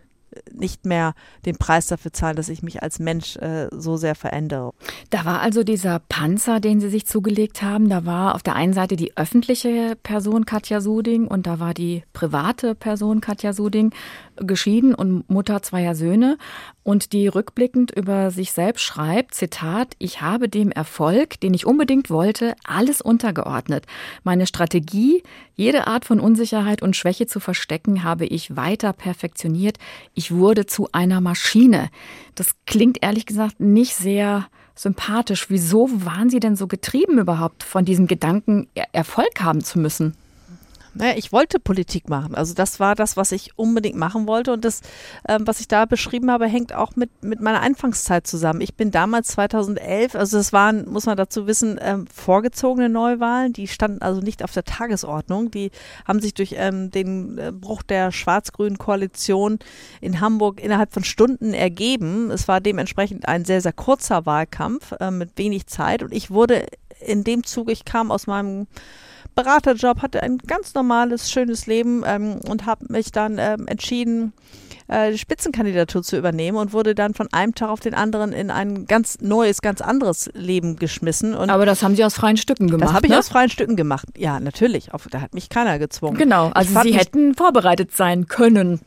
nicht 0.53 0.87
mehr 0.87 1.15
den 1.47 1.57
Preis 1.57 1.87
dafür 1.87 2.13
zahlen, 2.13 2.37
dass 2.37 2.49
ich 2.49 2.63
mich 2.63 2.83
als 2.83 2.99
Mensch 2.99 3.37
äh, 3.37 3.69
so 3.71 3.97
sehr 3.97 4.15
verändere. 4.15 4.73
Da 5.11 5.25
war 5.25 5.41
also 5.41 5.63
dieser 5.65 5.99
Panzer, 5.99 6.61
den 6.61 6.81
Sie 6.81 6.89
sich 6.89 7.07
zugelegt 7.07 7.63
haben, 7.63 7.89
da 7.89 8.05
war 8.05 8.35
auf 8.35 8.43
der 8.43 8.55
einen 8.55 8.73
Seite 8.73 8.97
die 8.97 9.17
öffentliche 9.17 9.97
Person 10.03 10.47
Katja 10.47 10.81
Suding 10.81 11.27
und 11.27 11.47
da 11.47 11.61
war 11.61 11.75
die 11.75 12.05
private 12.13 12.75
Person 12.75 13.21
Katja 13.21 13.53
Suding 13.53 13.93
geschieden 14.37 14.95
und 14.95 15.29
Mutter 15.29 15.63
zweier 15.63 15.95
Söhne 15.95 16.39
und 16.83 17.13
die 17.13 17.29
rückblickend 17.29 17.91
über 17.91 18.31
sich 18.31 18.53
selbst 18.53 18.83
schreibt, 18.83 19.35
Zitat, 19.35 19.95
ich 19.99 20.21
habe 20.21 20.49
dem 20.49 20.71
Erfolg, 20.71 21.41
den 21.41 21.55
ich 21.55 21.67
unbedingt 21.67 22.11
wollte, 22.11 22.55
alles 22.65 23.01
untergeordnet. 23.01 23.87
Meine 24.25 24.47
Strategie, 24.47 25.23
jede 25.55 25.87
Art 25.87 26.05
von 26.05 26.21
Unsicherheit 26.21 26.83
und 26.83 26.97
Schwäche 26.97 27.27
zu 27.27 27.41
verstecken, 27.41 28.03
habe 28.05 28.27
ich 28.27 28.57
weiter 28.57 28.93
perfektioniert. 28.93 29.79
Ich 30.15 30.33
wurde 30.33 30.67
zu 30.67 30.89
einer 30.93 31.21
Maschine. 31.21 31.91
Das 32.35 32.53
klingt 32.67 33.03
ehrlich 33.03 33.27
gesagt 33.27 33.61
nicht 33.61 33.95
sehr 33.95 34.49
sympathisch. 34.75 35.51
Wieso 35.51 35.89
waren 36.05 36.31
Sie 36.31 36.41
denn 36.41 36.57
so 36.57 36.67
getrieben 36.67 37.19
überhaupt 37.19 37.63
von 37.63 37.85
diesem 37.85 38.07
Gedanken, 38.07 38.69
Erfolg 38.93 39.41
haben 39.41 39.63
zu 39.63 39.79
müssen? 39.79 40.15
Naja, 40.95 41.15
ich 41.17 41.33
wollte 41.33 41.59
Politik 41.59 42.11
machen. 42.11 42.35
Also 42.35 42.53
das 42.53 42.79
war 42.79 42.95
das, 42.95 43.17
was 43.17 43.33
ich 43.33 43.59
unbedingt 43.59 43.97
machen 43.97 44.27
wollte. 44.27 44.53
Und 44.53 44.65
das, 44.65 44.83
ähm, 45.27 45.47
was 45.47 45.61
ich 45.61 45.69
da 45.69 45.87
beschrieben 45.87 46.31
habe, 46.31 46.47
hängt 46.47 46.75
auch 46.75 46.97
mit, 46.97 47.11
mit 47.23 47.41
meiner 47.41 47.63
Anfangszeit 47.63 48.27
zusammen. 48.27 48.61
Ich 48.61 48.75
bin 48.75 48.91
damals 48.91 49.29
2011, 49.29 50.15
also 50.15 50.37
das 50.37 50.53
waren, 50.53 50.89
muss 50.91 51.07
man 51.07 51.17
dazu 51.17 51.47
wissen, 51.47 51.79
ähm, 51.81 52.07
vorgezogene 52.07 52.91
Neuwahlen. 52.91 53.55
Die 53.55 53.69
standen 53.69 54.03
also 54.03 54.21
nicht 54.21 54.45
auf 54.45 54.53
der 54.53 54.65
Tagesordnung. 54.65 55.51
Die 55.51 55.71
haben 56.07 56.21
sich 56.21 56.35
durch 56.35 56.55
ähm, 56.59 56.91
den 56.91 57.39
äh, 57.39 57.53
Bruch 57.53 57.83
der 57.83 58.13
schwarz-grünen 58.13 58.77
Koalition 58.77 59.61
in 60.03 60.21
Hamburg 60.21 60.61
innerhalb 60.61 60.93
von 60.93 61.05
Stunden 61.05 61.55
ergeben. 61.55 62.31
Es 62.31 62.49
war 62.49 62.61
dementsprechend 62.61 63.29
ein 63.29 63.47
sehr, 63.47 63.63
sehr 63.63 63.73
kurzer 63.73 64.27
Wahlkampf 64.27 64.93
äh, 65.01 65.11
mit 65.11 65.39
wenig 65.39 65.67
Zeit. 65.69 66.03
Und 66.03 66.13
ich 66.13 66.31
wurde 66.31 66.67
in 67.01 67.25
dem 67.25 67.45
Zuge, 67.45 67.73
ich 67.73 67.87
kam 67.87 68.11
aus 68.11 68.27
meinem 68.27 68.67
Beraterjob, 69.35 70.03
hatte 70.03 70.23
ein 70.23 70.39
ganz 70.39 70.75
normales, 70.75 71.31
schönes 71.31 71.67
Leben 71.67 72.03
ähm, 72.07 72.41
und 72.49 72.67
habe 72.67 72.87
mich 72.89 73.13
dann 73.13 73.39
ähm, 73.39 73.67
entschieden, 73.67 74.33
äh, 74.89 75.11
die 75.13 75.19
Spitzenkandidatur 75.19 76.03
zu 76.03 76.17
übernehmen 76.17 76.59
und 76.59 76.73
wurde 76.73 76.95
dann 76.95 77.15
von 77.15 77.29
einem 77.33 77.55
Tag 77.55 77.71
auf 77.71 77.81
den 77.81 77.95
anderen 77.95 78.33
in 78.33 78.51
ein 78.51 78.87
ganz 78.87 79.19
neues, 79.21 79.63
ganz 79.63 79.81
anderes 79.81 80.31
Leben 80.35 80.77
geschmissen. 80.77 81.35
Und 81.35 81.51
Aber 81.51 81.67
das 81.67 81.83
haben 81.83 81.97
Sie 81.97 82.05
aus 82.05 82.15
freien 82.15 82.37
Stücken 82.37 82.69
gemacht. 82.69 82.89
Das 82.89 82.95
habe 82.95 83.07
ich 83.07 83.13
ne? 83.13 83.19
aus 83.19 83.29
freien 83.29 83.51
Stücken 83.51 83.77
gemacht. 83.77 84.07
Ja, 84.17 84.41
natürlich. 84.41 84.93
Auf, 84.93 85.09
da 85.11 85.21
hat 85.21 85.35
mich 85.35 85.49
keiner 85.49 85.79
gezwungen. 85.79 86.19
Genau, 86.19 86.51
also 86.55 86.81
Sie 86.83 86.95
hätten 86.95 87.35
vorbereitet 87.35 87.93
sein 87.93 88.27
können. 88.27 88.81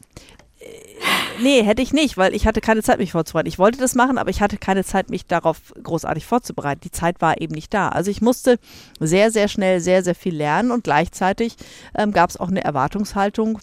Nee, 1.42 1.64
hätte 1.64 1.82
ich 1.82 1.94
nicht, 1.94 2.18
weil 2.18 2.34
ich 2.34 2.48
hatte 2.48 2.62
keine 2.62 2.82
Zeit, 2.82 3.00
mich 3.00 3.12
vorzubereiten. 3.12 3.48
Ich 3.48 3.60
wollte 3.60 3.80
das 3.80 3.96
machen, 3.96 4.18
aber 4.18 4.30
ich 4.30 4.42
hatte 4.42 4.58
keine 4.58 4.84
Zeit, 4.84 5.10
mich 5.10 5.26
darauf 5.26 5.74
großartig 5.82 6.26
vorzubereiten. 6.26 6.82
Die 6.84 6.92
Zeit 6.92 7.22
war 7.22 7.42
eben 7.42 7.54
nicht 7.54 7.74
da. 7.74 7.90
Also 7.90 8.12
ich 8.12 8.22
musste 8.22 8.58
sehr, 9.00 9.32
sehr 9.32 9.48
schnell 9.48 9.80
sehr, 9.82 10.04
sehr 10.04 10.16
viel 10.16 10.36
lernen 10.36 10.72
und 10.72 10.84
gleichzeitig 10.84 11.56
ähm, 11.98 12.12
gab 12.12 12.30
es 12.30 12.38
auch 12.38 12.50
eine 12.50 12.64
Erwartungshaltung, 12.64 13.60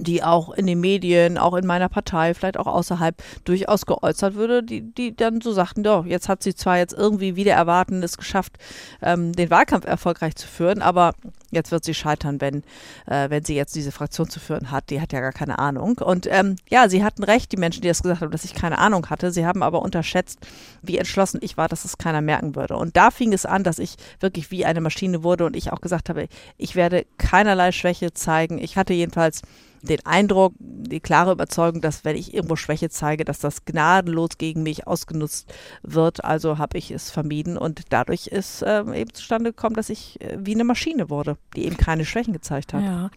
die 0.00 0.22
auch 0.22 0.50
in 0.50 0.66
den 0.66 0.80
Medien, 0.80 1.38
auch 1.38 1.54
in 1.54 1.66
meiner 1.66 1.88
Partei, 1.88 2.34
vielleicht 2.34 2.58
auch 2.58 2.66
außerhalb 2.66 3.16
durchaus 3.44 3.86
geäußert 3.86 4.34
würde, 4.34 4.62
die, 4.62 4.82
die 4.82 5.16
dann 5.16 5.40
so 5.40 5.52
sagten, 5.52 5.82
doch, 5.82 6.04
jetzt 6.04 6.28
hat 6.28 6.42
sie 6.42 6.54
zwar 6.54 6.78
jetzt 6.78 6.92
irgendwie 6.92 7.36
wieder 7.36 7.54
erwarten 7.54 8.02
es 8.02 8.16
geschafft, 8.16 8.58
ähm, 9.02 9.32
den 9.32 9.50
Wahlkampf 9.50 9.86
erfolgreich 9.86 10.36
zu 10.36 10.46
führen, 10.46 10.82
aber 10.82 11.14
jetzt 11.50 11.70
wird 11.70 11.84
sie 11.84 11.94
scheitern, 11.94 12.40
wenn, 12.40 12.62
äh, 13.06 13.30
wenn 13.30 13.44
sie 13.44 13.54
jetzt 13.54 13.74
diese 13.74 13.92
Fraktion 13.92 14.28
zu 14.28 14.40
führen 14.40 14.70
hat. 14.70 14.90
Die 14.90 15.00
hat 15.00 15.12
ja 15.12 15.20
gar 15.20 15.32
keine 15.32 15.58
Ahnung. 15.58 15.98
Und 15.98 16.26
ähm, 16.30 16.56
ja, 16.68 16.88
sie 16.88 17.04
hatten 17.04 17.24
recht, 17.24 17.52
die 17.52 17.56
Menschen, 17.56 17.82
die 17.82 17.88
das 17.88 18.02
gesagt 18.02 18.20
haben, 18.20 18.30
dass 18.30 18.44
ich 18.44 18.54
keine 18.54 18.78
Ahnung 18.78 19.08
hatte. 19.10 19.32
Sie 19.32 19.46
haben 19.46 19.62
aber 19.62 19.82
unterschätzt, 19.82 20.46
wie 20.82 20.98
entschlossen 20.98 21.40
ich 21.42 21.56
war, 21.56 21.68
dass 21.68 21.84
es 21.84 21.98
keiner 21.98 22.20
merken 22.20 22.54
würde. 22.54 22.76
Und 22.76 22.96
da 22.96 23.10
fing 23.10 23.32
es 23.32 23.46
an, 23.46 23.64
dass 23.64 23.78
ich 23.78 23.96
wirklich 24.20 24.50
wie 24.50 24.64
eine 24.64 24.80
Maschine 24.80 25.22
wurde 25.22 25.46
und 25.46 25.56
ich 25.56 25.72
auch 25.72 25.80
gesagt 25.80 26.08
habe, 26.08 26.28
ich 26.56 26.76
werde 26.76 27.06
keinerlei 27.18 27.72
Schwäche 27.72 28.12
zeigen. 28.12 28.58
Ich 28.58 28.76
hatte 28.76 28.92
jedenfalls 28.92 29.42
den 29.82 30.04
Eindruck, 30.04 30.54
die 30.58 31.00
klare 31.00 31.32
Überzeugung, 31.32 31.80
dass 31.80 32.04
wenn 32.04 32.16
ich 32.16 32.34
irgendwo 32.34 32.56
Schwäche 32.56 32.90
zeige, 32.90 33.24
dass 33.24 33.38
das 33.38 33.64
gnadenlos 33.64 34.38
gegen 34.38 34.62
mich 34.62 34.86
ausgenutzt 34.86 35.52
wird. 35.82 36.24
Also 36.24 36.58
habe 36.58 36.78
ich 36.78 36.90
es 36.90 37.10
vermieden 37.10 37.56
und 37.56 37.82
dadurch 37.90 38.26
ist 38.26 38.62
äh, 38.62 38.80
eben 38.80 39.12
zustande 39.12 39.50
gekommen, 39.50 39.76
dass 39.76 39.90
ich 39.90 40.20
äh, 40.20 40.38
wie 40.40 40.54
eine 40.54 40.64
Maschine 40.64 41.10
wurde, 41.10 41.37
die 41.56 41.64
eben 41.64 41.76
keine 41.76 42.04
Schwächen 42.04 42.32
gezeigt 42.32 42.74
hat. 42.74 42.82
Ja. 42.82 43.10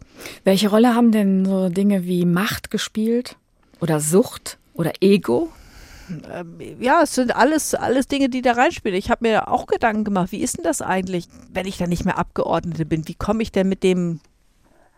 Welche 0.43 0.69
Rolle 0.69 0.95
haben 0.95 1.11
denn 1.11 1.45
so 1.45 1.69
Dinge 1.69 2.05
wie 2.05 2.25
Macht 2.25 2.71
gespielt 2.71 3.35
oder 3.79 3.99
Sucht 3.99 4.57
oder 4.73 4.93
Ego? 5.01 5.49
Ähm, 6.31 6.57
ja, 6.79 7.01
es 7.03 7.15
sind 7.15 7.35
alles, 7.35 7.73
alles 7.73 8.07
Dinge, 8.07 8.29
die 8.29 8.41
da 8.41 8.53
reinspielen. 8.53 8.97
Ich 8.97 9.09
habe 9.09 9.27
mir 9.27 9.47
auch 9.47 9.65
Gedanken 9.65 10.03
gemacht, 10.03 10.31
wie 10.31 10.41
ist 10.41 10.57
denn 10.57 10.63
das 10.63 10.81
eigentlich, 10.81 11.27
wenn 11.53 11.67
ich 11.67 11.77
dann 11.77 11.89
nicht 11.89 12.05
mehr 12.05 12.17
Abgeordnete 12.17 12.85
bin? 12.85 13.07
Wie 13.07 13.15
komme 13.15 13.43
ich 13.43 13.51
denn 13.51 13.69
mit 13.69 13.83
dem 13.83 14.19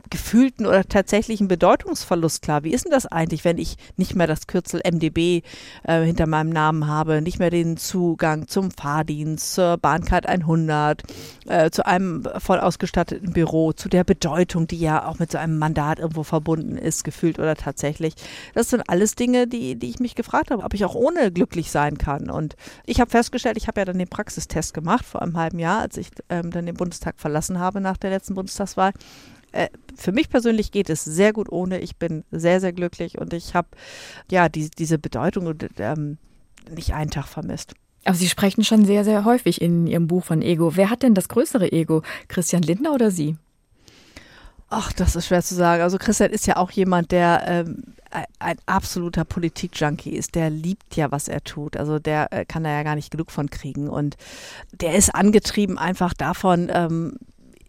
gefühlten 0.09 0.65
oder 0.65 0.83
tatsächlichen 0.83 1.47
Bedeutungsverlust 1.47 2.41
klar. 2.41 2.63
Wie 2.63 2.73
ist 2.73 2.85
denn 2.85 2.91
das 2.91 3.05
eigentlich, 3.05 3.45
wenn 3.45 3.57
ich 3.57 3.77
nicht 3.95 4.15
mehr 4.15 4.27
das 4.27 4.47
Kürzel 4.47 4.81
MDB 4.83 5.41
äh, 5.83 6.03
hinter 6.03 6.27
meinem 6.27 6.49
Namen 6.49 6.87
habe, 6.87 7.21
nicht 7.21 7.39
mehr 7.39 7.49
den 7.49 7.77
Zugang 7.77 8.47
zum 8.47 8.71
Fahrdienst, 8.71 9.53
zur 9.53 9.77
Bahncard 9.77 10.25
100, 10.25 11.03
äh, 11.47 11.69
zu 11.71 11.85
einem 11.85 12.27
voll 12.37 12.59
ausgestatteten 12.59 13.33
Büro, 13.33 13.73
zu 13.73 13.89
der 13.89 14.03
Bedeutung, 14.03 14.67
die 14.67 14.79
ja 14.79 15.07
auch 15.07 15.19
mit 15.19 15.31
so 15.31 15.37
einem 15.37 15.57
Mandat 15.57 15.99
irgendwo 15.99 16.23
verbunden 16.23 16.77
ist, 16.77 17.03
gefühlt 17.03 17.39
oder 17.39 17.55
tatsächlich. 17.55 18.13
Das 18.53 18.69
sind 18.69 18.83
alles 18.89 19.15
Dinge, 19.15 19.47
die, 19.47 19.75
die 19.75 19.89
ich 19.89 19.99
mich 19.99 20.15
gefragt 20.15 20.51
habe, 20.51 20.63
ob 20.63 20.73
ich 20.73 20.85
auch 20.85 20.95
ohne 20.95 21.31
glücklich 21.31 21.71
sein 21.71 21.97
kann. 21.97 22.29
Und 22.29 22.55
ich 22.85 22.99
habe 22.99 23.09
festgestellt, 23.09 23.57
ich 23.57 23.67
habe 23.67 23.81
ja 23.81 23.85
dann 23.85 23.97
den 23.97 24.07
Praxistest 24.07 24.73
gemacht 24.73 25.05
vor 25.05 25.21
einem 25.21 25.37
halben 25.37 25.59
Jahr, 25.59 25.79
als 25.79 25.97
ich 25.97 26.09
ähm, 26.29 26.51
dann 26.51 26.65
den 26.65 26.75
Bundestag 26.75 27.19
verlassen 27.19 27.59
habe 27.59 27.81
nach 27.81 27.97
der 27.97 28.09
letzten 28.09 28.35
Bundestagswahl 28.35 28.91
äh, 29.53 29.69
für 29.95 30.11
mich 30.11 30.29
persönlich 30.29 30.71
geht 30.71 30.89
es 30.89 31.03
sehr 31.03 31.31
gut 31.31 31.51
ohne. 31.51 31.79
Ich 31.79 31.95
bin 31.95 32.23
sehr, 32.31 32.59
sehr 32.59 32.73
glücklich 32.73 33.17
und 33.17 33.33
ich 33.33 33.55
habe 33.55 33.69
ja 34.29 34.49
die, 34.49 34.69
diese 34.69 34.97
Bedeutung 34.97 35.53
ähm, 35.77 36.17
nicht 36.69 36.93
einen 36.93 37.11
Tag 37.11 37.27
vermisst. 37.27 37.73
Aber 38.05 38.15
Sie 38.15 38.27
sprechen 38.27 38.63
schon 38.63 38.85
sehr, 38.85 39.05
sehr 39.05 39.23
häufig 39.23 39.61
in 39.61 39.87
Ihrem 39.87 40.07
Buch 40.07 40.25
von 40.25 40.41
Ego. 40.41 40.75
Wer 40.75 40.89
hat 40.89 41.03
denn 41.03 41.13
das 41.13 41.29
größere 41.29 41.71
Ego? 41.71 42.01
Christian 42.27 42.63
Lindner 42.63 42.93
oder 42.93 43.11
Sie? 43.11 43.37
Ach, 44.69 44.91
das 44.91 45.15
ist 45.15 45.27
schwer 45.27 45.43
zu 45.43 45.55
sagen. 45.55 45.83
Also 45.83 45.97
Christian 45.99 46.31
ist 46.31 46.47
ja 46.47 46.57
auch 46.57 46.71
jemand, 46.71 47.11
der 47.11 47.43
ähm, 47.45 47.83
ein 48.39 48.57
absoluter 48.65 49.23
Politik-Junkie 49.23 50.15
ist. 50.15 50.35
Der 50.35 50.49
liebt 50.49 50.95
ja, 50.95 51.11
was 51.11 51.27
er 51.27 51.43
tut. 51.43 51.77
Also 51.77 51.99
der 51.99 52.33
äh, 52.33 52.43
kann 52.43 52.63
da 52.63 52.71
ja 52.71 52.83
gar 52.83 52.95
nicht 52.95 53.11
genug 53.11 53.31
von 53.31 53.49
kriegen. 53.49 53.87
Und 53.87 54.17
der 54.71 54.95
ist 54.95 55.13
angetrieben 55.13 55.77
einfach 55.77 56.13
davon, 56.13 56.71
ähm, 56.73 57.17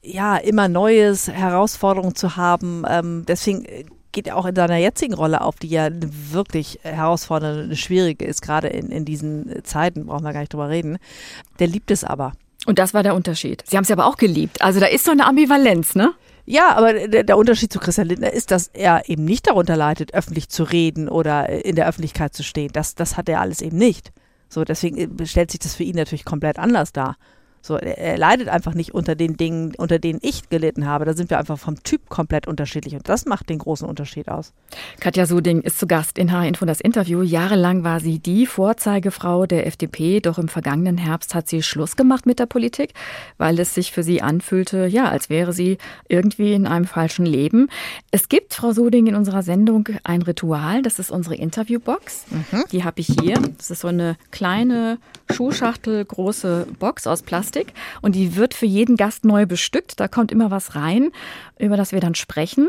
ja, 0.05 0.37
immer 0.37 0.69
Neues, 0.69 1.29
Herausforderungen 1.29 2.15
zu 2.15 2.37
haben. 2.37 2.85
Ähm, 2.89 3.25
deswegen 3.27 3.65
äh, 3.65 3.85
geht 4.13 4.27
er 4.29 4.37
auch 4.37 4.47
in 4.47 4.55
seiner 4.55 4.77
jetzigen 4.77 5.15
Rolle 5.15 5.41
auf, 5.41 5.57
die 5.57 5.69
ja 5.69 5.89
wirklich 5.91 6.79
herausfordernde, 6.83 7.75
schwierige 7.77 8.25
ist, 8.25 8.43
gerade 8.43 8.69
in, 8.69 8.91
in 8.91 9.05
diesen 9.05 9.65
Zeiten, 9.65 10.07
brauchen 10.07 10.25
wir 10.25 10.33
gar 10.33 10.41
nicht 10.41 10.53
drüber 10.53 10.69
reden. 10.69 10.99
Der 11.59 11.67
liebt 11.67 11.91
es 11.91 12.05
aber. 12.05 12.33
Und 12.67 12.79
das 12.79 12.95
war 12.95 13.03
der 13.03 13.15
Unterschied. 13.15 13.65
Sie 13.67 13.77
haben 13.77 13.85
es 13.85 13.91
aber 13.91 14.07
auch 14.07 14.17
geliebt. 14.17 14.63
Also 14.63 14.81
da 14.81 14.87
ist 14.87 15.05
so 15.05 15.11
eine 15.11 15.27
Ambivalenz, 15.27 15.95
ne? 15.95 16.15
Ja, 16.47 16.77
aber 16.77 16.93
der, 16.93 17.25
der, 17.25 17.39
Unterschied 17.39 17.73
zu 17.73 17.79
Christian 17.79 18.09
Lindner 18.09 18.33
ist, 18.33 18.51
dass 18.51 18.69
er 18.69 19.09
eben 19.09 19.25
nicht 19.25 19.47
darunter 19.47 19.77
leidet, 19.77 20.13
öffentlich 20.13 20.51
zu 20.51 20.65
reden 20.65 21.09
oder 21.09 21.49
in 21.49 21.75
der 21.75 21.89
Öffentlichkeit 21.89 22.35
zu 22.35 22.43
stehen. 22.43 22.71
Das, 22.73 22.95
das 22.95 23.17
hat 23.17 23.29
er 23.31 23.41
alles 23.41 23.63
eben 23.63 23.79
nicht. 23.79 24.13
So, 24.49 24.65
deswegen 24.65 25.21
äh, 25.21 25.27
stellt 25.27 25.51
sich 25.51 25.61
das 25.61 25.75
für 25.75 25.85
ihn 25.85 25.97
natürlich 25.97 26.25
komplett 26.25 26.59
anders 26.59 26.93
dar. 26.93 27.17
So, 27.67 27.79
er, 27.79 27.97
er, 27.97 28.19
leidet 28.19 28.49
einfach 28.49 28.75
nicht 28.75 28.93
unter 28.93 29.15
den 29.15 29.39
Dingen, 29.39 29.73
unter 29.79 29.99
denen 29.99 30.19
ich 30.21 30.51
gelitten 30.51 30.87
habe. 30.87 31.07
Da 31.07 31.15
sind 31.15 31.31
wir 31.31 31.39
einfach 31.39 31.59
vom 31.59 31.83
Typ 31.83 32.11
komplett 32.11 32.47
unterschiedlich 32.47 32.95
und 32.95 33.09
das 33.09 33.25
macht 33.25 33.49
den 33.49 33.57
großen 33.57 33.89
Unterschied 33.89 34.29
aus. 34.29 34.53
Katja 35.01 35.25
Suding 35.25 35.63
ist 35.63 35.79
zu 35.79 35.87
Gast 35.87 36.19
in 36.19 36.31
H-Info 36.31 36.67
das 36.67 36.83
Interview. 36.83 37.23
Jahrelang 37.23 37.83
war 37.83 38.01
sie 38.01 38.19
die 38.19 38.45
Vorzeigefrau 38.45 39.47
der 39.47 39.67
FDP, 39.67 40.21
doch 40.21 40.37
im 40.37 40.49
vergangenen 40.49 40.99
Herbst 40.99 41.35
hat 41.35 41.49
sie 41.49 41.63
Schluss 41.63 41.97
gemacht 41.97 42.27
mit 42.27 42.39
der 42.39 42.45
Politik, 42.45 42.93
weil 43.39 43.59
es 43.59 43.73
sich 43.73 43.93
für 43.93 44.03
sie 44.03 44.21
anfühlte, 44.21 44.85
ja, 44.85 45.09
als 45.09 45.31
wäre 45.31 45.55
sie 45.55 45.79
irgendwie 46.07 46.53
in 46.53 46.67
einem 46.67 46.85
falschen 46.85 47.25
Leben. 47.25 47.71
Es 48.11 48.29
gibt, 48.29 48.53
Frau 48.53 48.73
Suding, 48.73 49.07
in 49.07 49.15
unserer 49.15 49.43
Sendung 49.43 49.89
ein 50.03 50.21
Ritual, 50.21 50.83
das 50.83 50.99
ist 50.99 51.11
unsere 51.11 51.37
Interviewbox. 51.37 52.27
Mhm. 52.29 52.65
Die 52.73 52.85
habe 52.85 53.01
ich 53.01 53.07
hier. 53.07 53.39
Das 53.57 53.71
ist 53.71 53.81
so 53.81 53.89
eine 53.89 54.19
kleine 54.33 54.99
Schuhschachtel 55.33 56.05
große 56.05 56.67
Box 56.79 57.07
aus 57.07 57.23
Plastik 57.23 57.54
und 58.03 58.15
die 58.15 58.37
wird 58.37 58.55
für 58.55 58.67
jeden 58.67 58.97
Gast 58.97 59.25
neu 59.25 59.47
bestückt. 59.47 60.01
Da 60.01 60.09
kommt 60.09 60.33
immer 60.33 60.51
was 60.51 60.75
rein, 60.75 61.11
über 61.59 61.77
das 61.77 61.93
wir 61.93 62.01
dann 62.01 62.15
sprechen. 62.15 62.69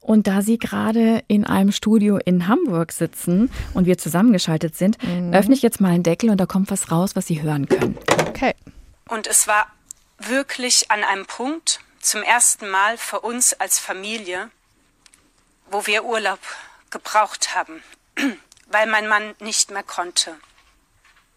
Und 0.00 0.26
da 0.26 0.42
Sie 0.42 0.58
gerade 0.58 1.22
in 1.28 1.44
einem 1.44 1.72
Studio 1.72 2.18
in 2.24 2.48
Hamburg 2.48 2.92
sitzen 2.92 3.50
und 3.74 3.86
wir 3.86 3.98
zusammengeschaltet 3.98 4.76
sind, 4.76 5.02
mhm. 5.02 5.32
öffne 5.32 5.54
ich 5.54 5.62
jetzt 5.62 5.80
mal 5.80 5.90
einen 5.90 6.02
Deckel 6.02 6.30
und 6.30 6.38
da 6.38 6.46
kommt 6.46 6.70
was 6.70 6.90
raus, 6.90 7.16
was 7.16 7.26
Sie 7.26 7.42
hören 7.42 7.68
können. 7.68 7.96
Okay. 8.28 8.54
Und 9.08 9.26
es 9.26 9.46
war 9.46 9.66
wirklich 10.18 10.90
an 10.90 11.04
einem 11.04 11.26
Punkt, 11.26 11.80
zum 12.00 12.22
ersten 12.22 12.68
Mal 12.68 12.98
für 12.98 13.20
uns 13.20 13.52
als 13.54 13.78
Familie, 13.78 14.50
wo 15.70 15.86
wir 15.86 16.04
Urlaub 16.04 16.38
gebraucht 16.90 17.54
haben, 17.54 17.82
weil 18.68 18.86
mein 18.86 19.08
Mann 19.08 19.34
nicht 19.40 19.70
mehr 19.70 19.82
konnte. 19.82 20.36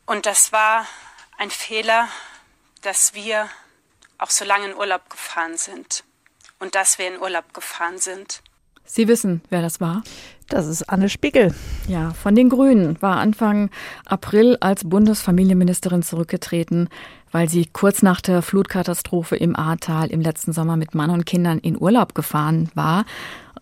Und 0.06 0.26
das 0.26 0.52
war 0.52 0.86
ein 1.38 1.50
Fehler, 1.50 2.08
dass 2.82 3.14
wir 3.14 3.48
auch 4.18 4.30
so 4.30 4.46
lange 4.46 4.68
in 4.68 4.76
Urlaub 4.76 5.10
gefahren 5.10 5.58
sind 5.58 6.04
und 6.60 6.76
dass 6.76 6.98
wir 6.98 7.08
in 7.08 7.20
Urlaub 7.20 7.54
gefahren 7.54 7.98
sind. 7.98 8.42
Sie 8.86 9.08
wissen, 9.08 9.42
wer 9.50 9.62
das 9.62 9.80
war? 9.80 10.04
Das 10.48 10.66
ist 10.66 10.90
Anne 10.90 11.10
Spiegel. 11.10 11.54
Ja, 11.88 12.12
von 12.12 12.34
den 12.34 12.50
Grünen 12.50 13.00
war 13.04 13.18
Anfang 13.18 13.70
April 14.06 14.58
als 14.62 14.84
Bundesfamilienministerin 14.84 16.02
zurückgetreten, 16.02 16.90
weil 17.32 17.48
sie 17.48 17.68
kurz 17.72 18.02
nach 18.02 18.20
der 18.20 18.42
Flutkatastrophe 18.42 19.36
im 19.36 19.56
Ahrtal 19.56 20.10
im 20.10 20.22
letzten 20.22 20.54
Sommer 20.54 20.76
mit 20.76 20.96
Mann 20.96 21.12
und 21.12 21.28
Kindern 21.28 21.60
in 21.60 21.80
Urlaub 21.80 22.16
gefahren 22.16 22.72
war 22.74 23.06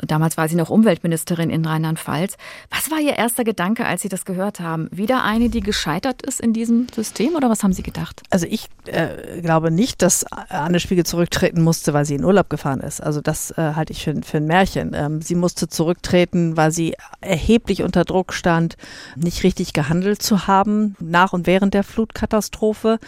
Damals 0.06 0.38
war 0.38 0.48
sie 0.48 0.56
noch 0.56 0.70
Umweltministerin 0.70 1.50
in 1.50 1.66
Rheinland-Pfalz. 1.66 2.38
Was 2.70 2.92
war 2.92 3.00
Ihr 3.00 3.18
erster 3.18 3.44
Gedanke, 3.44 3.86
als 3.86 4.02
Sie 4.02 4.10
das 4.10 4.26
gehört 4.26 4.60
haben? 4.60 4.90
Wieder 4.92 5.24
eine, 5.24 5.50
die 5.50 5.62
gescheitert 5.62 6.22
ist 6.22 6.40
in 6.40 6.54
diesem 6.54 6.88
System 6.94 7.36
oder 7.36 7.50
was 7.50 7.64
haben 7.64 7.74
Sie 7.74 7.84
gedacht? 7.84 8.22
Also 8.30 8.46
ich 8.50 8.68
äh, 8.86 9.42
glaube 9.42 9.72
nicht, 9.72 10.02
dass 10.02 10.26
Anne 10.32 10.80
Spiegel 10.80 11.06
zurücktreten 11.06 11.62
musste, 11.62 11.94
weil 11.94 12.06
sie 12.06 12.16
in 12.16 12.24
Urlaub 12.24 12.50
gefahren 12.50 12.80
ist. 12.80 13.02
Also 13.02 13.22
das 13.22 13.52
äh, 13.52 13.74
halte 13.76 13.94
ich 13.94 14.04
für, 14.04 14.22
für 14.24 14.38
ein 14.38 14.46
Märchen. 14.46 14.94
Ähm, 14.94 15.22
sie 15.22 15.36
musste 15.36 15.68
zurücktreten, 15.68 16.58
weil 16.58 16.72
sie 16.72 16.96
erheblich 17.22 17.84
unter 17.84 18.06
Druck 18.06 18.34
stand, 18.34 18.78
nicht 19.16 19.44
richtig 19.44 19.74
gehandelt 19.74 20.22
zu 20.22 20.48
haben 20.48 20.96
nach 21.00 21.34
und 21.34 21.48
während 21.48 21.74
der 21.74 21.84
Flutkatastrophe. 21.84 23.00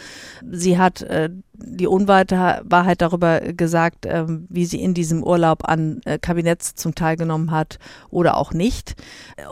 Sie 0.50 0.78
hat 0.78 1.02
äh, 1.02 1.30
die 1.62 1.86
Unwahrheit 1.86 3.02
darüber 3.02 3.40
gesagt, 3.40 4.06
ähm, 4.06 4.46
wie 4.48 4.64
sie 4.64 4.82
in 4.82 4.94
diesem 4.94 5.22
Urlaub 5.22 5.68
an 5.68 6.00
äh, 6.04 6.18
Kabinettssitzungen 6.18 6.94
teilgenommen 6.94 7.50
hat 7.50 7.78
oder 8.10 8.36
auch 8.36 8.52
nicht. 8.52 8.94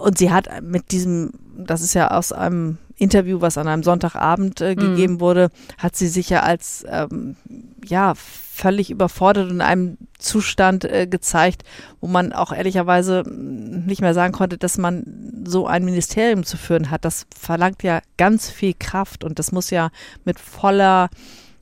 Und 0.02 0.18
sie 0.18 0.30
hat 0.30 0.48
mit 0.62 0.90
diesem, 0.92 1.32
das 1.56 1.82
ist 1.82 1.94
ja 1.94 2.10
aus 2.10 2.32
einem 2.32 2.78
Interview, 2.96 3.40
was 3.40 3.56
an 3.56 3.68
einem 3.68 3.82
Sonntagabend 3.82 4.60
äh, 4.60 4.74
mhm. 4.74 4.80
gegeben 4.80 5.14
mhm. 5.14 5.20
wurde, 5.20 5.50
hat 5.78 5.96
sie 5.96 6.08
sich 6.08 6.30
ja 6.30 6.42
als 6.42 6.84
ähm, 6.88 7.36
ja 7.84 8.14
völlig 8.14 8.90
überfordert 8.90 9.46
und 9.46 9.56
in 9.56 9.60
einem 9.60 9.98
Zustand 10.18 10.84
äh, 10.84 11.06
gezeigt, 11.06 11.62
wo 12.00 12.08
man 12.08 12.32
auch 12.32 12.52
ehrlicherweise 12.52 13.22
nicht 13.28 14.00
mehr 14.00 14.14
sagen 14.14 14.32
konnte, 14.32 14.58
dass 14.58 14.78
man 14.78 15.44
so 15.46 15.66
ein 15.66 15.84
Ministerium 15.84 16.44
zu 16.44 16.56
führen 16.56 16.90
hat. 16.90 17.04
Das 17.04 17.26
verlangt 17.38 17.84
ja 17.84 18.00
ganz 18.16 18.50
viel 18.50 18.74
Kraft 18.78 19.22
und 19.22 19.38
das 19.38 19.52
muss 19.52 19.70
ja 19.70 19.90
mit 20.24 20.40
voller 20.40 21.08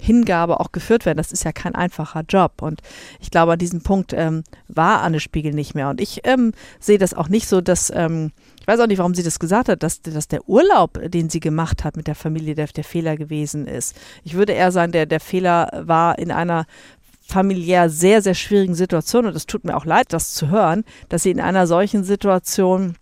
Hingabe 0.01 0.61
auch 0.61 0.73
geführt 0.73 1.07
werden. 1.07 1.19
Das 1.19 1.33
ist 1.33 1.45
ja 1.45 1.53
kein 1.53 1.75
einfacher 1.75 2.23
Job. 2.29 2.63
Und 2.63 2.83
ich 3.21 3.31
glaube, 3.31 3.53
an 3.53 3.59
diesem 3.59 3.83
Punkt 3.83 4.13
ähm, 4.13 4.45
war 4.69 5.03
Anne 5.03 5.21
Spiegel 5.21 5.53
nicht 5.53 5.75
mehr. 5.75 5.89
Und 5.89 6.01
ich 6.01 6.21
ähm, 6.25 6.53
sehe 6.81 6.99
das 6.99 7.15
auch 7.15 7.29
nicht 7.29 7.49
so, 7.49 7.61
dass, 7.61 7.91
ähm, 7.95 8.33
ich 8.61 8.67
weiß 8.67 8.81
auch 8.81 8.87
nicht, 8.87 8.99
warum 8.99 9.15
sie 9.15 9.23
das 9.23 9.39
gesagt 9.39 9.69
hat, 9.69 9.83
dass, 9.83 10.03
dass 10.03 10.29
der 10.29 10.49
Urlaub, 10.49 11.01
den 11.11 11.31
sie 11.31 11.41
gemacht 11.41 11.85
hat 11.85 11.97
mit 11.97 12.07
der 12.07 12.15
Familie, 12.15 12.55
der, 12.55 12.67
der 12.67 12.85
Fehler 12.85 13.17
gewesen 13.17 13.67
ist. 13.67 13.97
Ich 14.25 14.35
würde 14.35 14.53
eher 14.53 14.73
sagen, 14.73 14.93
der, 14.93 15.07
der 15.07 15.21
Fehler 15.21 15.71
war 15.85 16.19
in 16.19 16.31
einer 16.31 16.67
familiär 17.27 17.91
sehr, 17.91 18.23
sehr 18.23 18.35
schwierigen 18.35 18.75
Situation. 18.75 19.27
Und 19.27 19.35
es 19.35 19.47
tut 19.47 19.65
mir 19.65 19.77
auch 19.77 19.85
leid, 19.85 20.13
das 20.13 20.35
zu 20.35 20.49
hören, 20.49 20.85
dass 21.09 21.25
sie 21.25 21.31
in 21.31 21.41
einer 21.41 21.67
solchen 21.67 22.05
Situation 22.05 22.97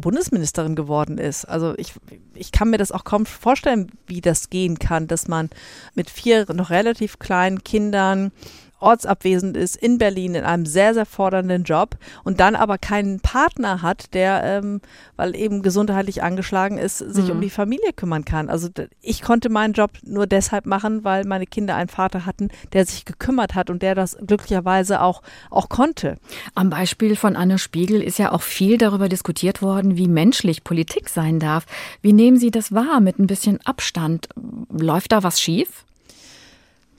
Bundesministerin 0.00 0.76
geworden 0.76 1.18
ist. 1.18 1.44
Also 1.44 1.74
ich, 1.76 1.94
ich 2.34 2.52
kann 2.52 2.70
mir 2.70 2.78
das 2.78 2.92
auch 2.92 3.04
kaum 3.04 3.26
vorstellen, 3.26 3.90
wie 4.06 4.20
das 4.20 4.50
gehen 4.50 4.78
kann, 4.78 5.06
dass 5.06 5.28
man 5.28 5.50
mit 5.94 6.10
vier 6.10 6.46
noch 6.52 6.70
relativ 6.70 7.18
kleinen 7.18 7.64
Kindern 7.64 8.32
ortsabwesend 8.80 9.56
ist 9.56 9.76
in 9.76 9.98
Berlin 9.98 10.34
in 10.34 10.44
einem 10.44 10.66
sehr, 10.66 10.94
sehr 10.94 11.06
fordernden 11.06 11.64
Job 11.64 11.96
und 12.24 12.40
dann 12.40 12.54
aber 12.56 12.78
keinen 12.78 13.20
Partner 13.20 13.82
hat, 13.82 14.14
der, 14.14 14.42
ähm, 14.44 14.80
weil 15.16 15.34
eben 15.34 15.62
gesundheitlich 15.62 16.22
angeschlagen 16.22 16.78
ist, 16.78 16.98
sich 16.98 17.26
mhm. 17.26 17.32
um 17.32 17.40
die 17.40 17.50
Familie 17.50 17.92
kümmern 17.94 18.24
kann. 18.24 18.48
Also 18.50 18.68
ich 19.00 19.22
konnte 19.22 19.48
meinen 19.48 19.72
Job 19.72 19.92
nur 20.04 20.26
deshalb 20.26 20.66
machen, 20.66 21.04
weil 21.04 21.24
meine 21.24 21.46
Kinder 21.46 21.74
einen 21.74 21.88
Vater 21.88 22.26
hatten, 22.26 22.48
der 22.72 22.84
sich 22.84 23.04
gekümmert 23.04 23.54
hat 23.54 23.70
und 23.70 23.82
der 23.82 23.94
das 23.94 24.16
glücklicherweise 24.24 25.00
auch, 25.00 25.22
auch 25.50 25.68
konnte. 25.68 26.16
Am 26.54 26.70
Beispiel 26.70 27.16
von 27.16 27.36
Anne 27.36 27.58
Spiegel 27.58 28.02
ist 28.02 28.18
ja 28.18 28.32
auch 28.32 28.42
viel 28.42 28.78
darüber 28.78 29.08
diskutiert 29.08 29.62
worden, 29.62 29.96
wie 29.96 30.08
menschlich 30.08 30.64
Politik 30.64 31.08
sein 31.08 31.38
darf. 31.38 31.66
Wie 32.02 32.12
nehmen 32.12 32.36
Sie 32.36 32.50
das 32.50 32.72
wahr 32.72 33.00
mit 33.00 33.18
ein 33.18 33.26
bisschen 33.26 33.58
Abstand? 33.64 34.28
Läuft 34.70 35.12
da 35.12 35.22
was 35.22 35.40
schief? 35.40 35.84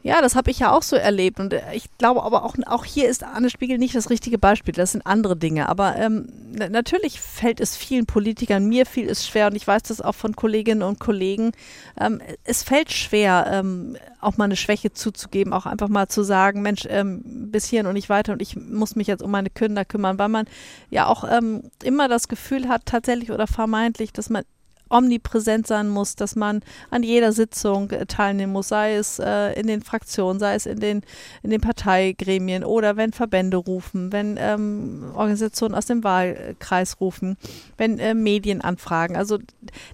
Ja, 0.07 0.21
das 0.21 0.35
habe 0.35 0.49
ich 0.51 0.59
ja 0.59 0.71
auch 0.71 0.83
so 0.83 0.95
erlebt. 0.95 1.37
Und 1.37 1.51
äh, 1.51 1.61
ich 1.73 1.89
glaube 1.97 2.23
aber 2.23 2.45
auch, 2.45 2.55
auch 2.65 2.85
hier 2.85 3.09
ist 3.09 3.25
Anne 3.25 3.49
Spiegel 3.49 3.77
nicht 3.77 3.93
das 3.93 4.09
richtige 4.09 4.37
Beispiel. 4.37 4.73
Das 4.73 4.93
sind 4.93 5.05
andere 5.05 5.35
Dinge. 5.35 5.67
Aber 5.67 5.97
ähm, 5.97 6.29
natürlich 6.53 7.19
fällt 7.19 7.59
es 7.59 7.75
vielen 7.75 8.05
Politikern, 8.05 8.69
mir 8.69 8.85
fiel 8.85 9.09
es 9.09 9.27
schwer, 9.27 9.47
und 9.47 9.55
ich 9.57 9.67
weiß 9.67 9.83
das 9.83 9.99
auch 9.99 10.15
von 10.15 10.33
Kolleginnen 10.33 10.81
und 10.81 10.99
Kollegen, 10.99 11.51
ähm, 11.99 12.21
es 12.45 12.63
fällt 12.63 12.93
schwer, 12.93 13.47
ähm, 13.51 13.97
auch 14.21 14.37
mal 14.37 14.45
eine 14.45 14.55
Schwäche 14.55 14.93
zuzugeben, 14.93 15.51
auch 15.51 15.65
einfach 15.65 15.89
mal 15.89 16.07
zu 16.07 16.23
sagen, 16.23 16.61
Mensch, 16.61 16.87
ähm, 16.89 17.21
bis 17.51 17.65
hierhin 17.65 17.87
und 17.87 17.93
nicht 17.93 18.07
weiter 18.07 18.31
und 18.31 18.41
ich 18.41 18.55
muss 18.55 18.95
mich 18.95 19.07
jetzt 19.07 19.21
um 19.21 19.31
meine 19.31 19.49
Kinder 19.49 19.83
kümmern, 19.83 20.17
weil 20.17 20.29
man 20.29 20.45
ja 20.89 21.07
auch 21.07 21.25
ähm, 21.29 21.69
immer 21.83 22.07
das 22.07 22.29
Gefühl 22.29 22.69
hat, 22.69 22.85
tatsächlich 22.85 23.31
oder 23.31 23.45
vermeintlich, 23.45 24.13
dass 24.13 24.29
man 24.29 24.43
omnipräsent 24.89 25.67
sein 25.67 25.89
muss, 25.89 26.15
dass 26.15 26.35
man 26.35 26.61
an 26.89 27.03
jeder 27.03 27.31
Sitzung 27.31 27.91
äh, 27.91 28.05
teilnehmen 28.05 28.53
muss, 28.53 28.69
sei 28.69 28.95
es 28.95 29.19
äh, 29.19 29.53
in 29.59 29.67
den 29.67 29.81
Fraktionen, 29.81 30.39
sei 30.39 30.55
es 30.55 30.65
in 30.65 30.79
den, 30.79 31.01
in 31.43 31.49
den 31.49 31.61
Parteigremien 31.61 32.63
oder 32.63 32.97
wenn 32.97 33.13
Verbände 33.13 33.57
rufen, 33.57 34.11
wenn 34.11 34.37
ähm, 34.39 35.11
Organisationen 35.15 35.75
aus 35.75 35.85
dem 35.85 36.03
Wahlkreis 36.03 36.99
rufen, 36.99 37.37
wenn 37.77 37.99
äh, 37.99 38.13
Medien 38.13 38.61
anfragen. 38.61 39.15
Also 39.15 39.39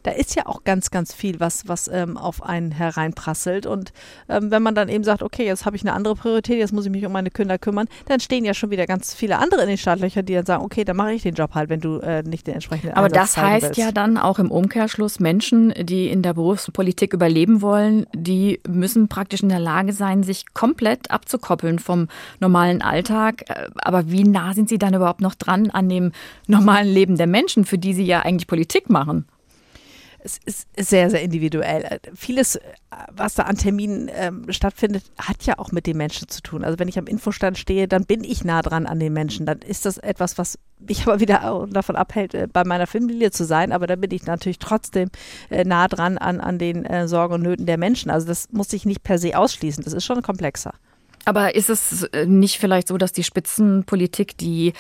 da 0.04 0.12
ist 0.12 0.36
ja 0.36 0.46
auch 0.46 0.64
ganz, 0.64 0.92
ganz 0.92 1.14
viel, 1.14 1.40
was, 1.40 1.68
was 1.68 1.88
ähm, 1.88 2.18
auf 2.18 2.44
einen 2.44 2.72
hereinprasselt. 2.72 3.66
Und 3.66 3.94
ähm, 4.30 4.52
wenn 4.52 4.64
man 4.64 4.76
dann 4.76 4.90
eben 4.90 5.04
sagt, 5.04 5.24
okay, 5.24 5.46
jetzt 5.46 5.66
habe 5.66 5.76
ich 5.76 5.84
eine 5.84 5.94
andere 5.94 6.16
Priorität, 6.16 6.58
jetzt 6.58 6.74
muss 6.74 6.86
ich 6.86 6.92
mich 6.92 7.06
um 7.06 7.12
meine 7.12 7.30
Kinder 7.30 7.58
kümmern, 7.58 7.88
dann 8.06 8.20
stehen 8.20 8.46
ja 8.46 8.54
schon 8.54 8.72
wieder 8.72 8.86
ganz 8.86 9.14
viele 9.14 9.38
andere 9.38 9.62
in 9.62 9.68
den 9.68 9.78
Startlöchern, 9.78 10.26
die 10.26 10.34
dann 10.34 10.46
sagen, 10.46 10.64
okay, 10.64 10.84
dann 10.84 10.98
mache 10.98 11.14
ich 11.14 11.24
den 11.24 11.36
Job 11.36 11.54
halt, 11.54 11.70
wenn 11.70 11.80
du 11.80 12.00
äh, 12.00 12.24
nicht 12.24 12.48
den 12.48 12.56
entsprechenden 12.56 12.96
Aber 12.96 13.10
das 13.10 13.38
heißt 13.38 13.66
willst. 13.66 13.78
ja 13.78 13.92
dann 13.92 14.18
auch 14.18 14.40
im 14.40 14.52
Umkehr 14.52 14.83
Umkehrschluss 14.84 15.22
Menschen, 15.22 15.74
die 15.80 16.10
in 16.10 16.24
der 16.24 16.34
Berufspolitik 16.34 17.14
überleben 17.14 17.62
wollen, 17.62 18.06
die 18.14 18.60
müssen 18.68 19.08
praktisch 19.08 19.42
in 19.42 19.48
der 19.48 19.62
Lage 19.62 19.94
sein, 19.94 20.24
sich 20.24 20.54
komplett 20.54 21.10
abzukoppeln 21.10 21.80
vom 21.80 22.10
normalen 22.42 22.82
Alltag. 22.82 23.46
Aber 23.78 24.12
wie 24.12 24.26
nah 24.26 24.54
sind 24.54 24.68
sie 24.68 24.78
dann 24.78 24.94
überhaupt 24.94 25.22
noch 25.22 25.36
dran 25.36 25.70
an 25.70 25.88
dem 25.88 26.12
normalen 26.48 26.90
Leben 26.90 27.16
der 27.16 27.28
Menschen, 27.28 27.64
für 27.64 27.78
die 27.78 27.94
sie 27.94 28.04
ja 28.04 28.24
eigentlich 28.24 28.48
Politik 28.48 28.90
machen? 28.90 29.24
Es 30.24 30.40
ist 30.46 30.68
sehr, 30.78 31.10
sehr 31.10 31.22
individuell. 31.22 32.00
Vieles, 32.16 32.60
was 33.12 33.36
da 33.36 33.44
an 33.44 33.58
Terminen 33.58 34.10
ähm, 34.14 34.46
stattfindet, 34.50 35.04
hat 35.18 35.44
ja 35.44 35.60
auch 35.60 35.72
mit 35.72 35.86
den 35.86 35.98
Menschen 35.98 36.30
zu 36.30 36.42
tun. 36.42 36.64
Also 36.64 36.80
wenn 36.80 36.88
ich 36.88 36.98
am 36.98 37.08
Infostand 37.08 37.58
stehe, 37.58 37.88
dann 37.88 38.06
bin 38.06 38.24
ich 38.24 38.46
nah 38.46 38.62
dran 38.62 38.86
an 38.86 39.00
den 39.00 39.12
Menschen. 39.12 39.46
Dann 39.46 39.60
ist 39.60 39.86
das 39.86 39.98
etwas, 39.98 40.38
was 40.38 40.58
mich 40.80 41.02
aber 41.08 41.20
wieder 41.20 41.68
davon 41.70 41.96
abhält, 41.96 42.34
äh, 42.34 42.48
bei 42.52 42.64
meiner 42.64 42.88
Familie 42.88 43.32
zu 43.32 43.44
sein. 43.44 43.72
Aber 43.72 43.86
da 43.86 43.96
bin 43.96 44.12
ich 44.12 44.26
natürlich 44.26 44.60
trotzdem 44.60 45.10
äh, 45.50 45.66
nah 45.66 45.88
dran 45.88 46.18
an, 46.18 46.40
an 46.40 46.58
den 46.58 46.86
äh, 46.86 47.08
Sorgen 47.08 47.36
und 47.36 47.42
Nöten 47.42 47.66
der 47.66 47.78
Menschen. 47.78 48.10
Also 48.10 48.26
das 48.26 48.50
muss 48.52 48.70
sich 48.70 48.86
nicht 48.86 49.04
per 49.04 49.18
se 49.18 49.38
ausschließen. 49.38 49.84
Das 49.84 49.94
ist 49.94 50.06
schon 50.06 50.22
komplexer. 50.22 50.74
Aber 51.26 51.56
ist 51.56 51.70
es 51.70 52.04
äh, 52.04 52.26
nicht 52.26 52.60
vielleicht 52.60 52.88
so, 52.88 52.98
dass 52.98 53.12
die 53.12 53.24
Spitzenpolitik 53.24 54.38
die 54.38 54.74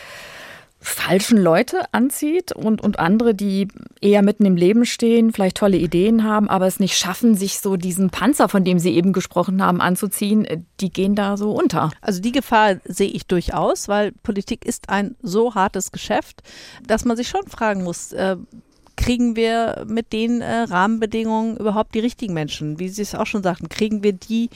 falschen 0.84 1.38
Leute 1.38 1.86
anzieht 1.94 2.52
und, 2.52 2.82
und 2.82 3.00
andere, 3.00 3.34
die 3.34 3.70
eher 4.02 4.22
mitten 4.22 4.46
im 4.46 4.58
Leben 4.58 4.86
stehen, 4.86 5.32
vielleicht 5.32 5.58
tolle 5.58 5.78
Ideen 5.78 6.26
haben, 6.26 6.50
aber 6.50 6.68
es 6.68 6.80
nicht 6.80 6.98
schaffen, 6.98 7.36
sich 7.36 7.60
so 7.60 7.78
diesen 7.78 8.10
Panzer, 8.10 8.50
von 8.50 8.66
dem 8.66 8.80
Sie 8.80 8.94
eben 8.94 9.14
gesprochen 9.14 9.64
haben, 9.64 9.80
anzuziehen, 9.80 10.44
äh, 10.44 10.60
die 10.82 10.92
gehen 10.92 11.16
da 11.16 11.38
so 11.38 11.52
unter. 11.52 11.92
Also 12.02 12.22
die 12.22 12.34
Gefahr 12.34 12.76
sehe 12.84 13.10
ich 13.10 13.26
durchaus, 13.28 13.88
weil 13.88 14.12
Politik 14.12 14.66
ist 14.66 14.90
ein 14.90 15.16
so 15.22 15.56
hartes 15.56 15.92
Geschäft, 15.94 16.44
dass 16.86 17.06
man 17.06 17.16
sich 17.16 17.30
schon 17.30 17.48
fragen 17.48 17.84
muss, 17.84 18.12
äh, 18.12 18.36
kriegen 18.96 19.36
wir 19.36 19.86
mit 19.88 20.14
den 20.14 20.42
äh, 20.42 20.60
Rahmenbedingungen 20.62 21.58
überhaupt 21.58 21.96
die 21.96 22.00
richtigen 22.00 22.34
Menschen? 22.34 22.80
Wie 22.80 22.90
Sie 22.90 23.02
es 23.02 23.16
auch 23.16 23.26
schon 23.26 23.44
sagten, 23.44 23.70
kriegen 23.70 24.04
wir 24.04 24.14
die, 24.14 24.50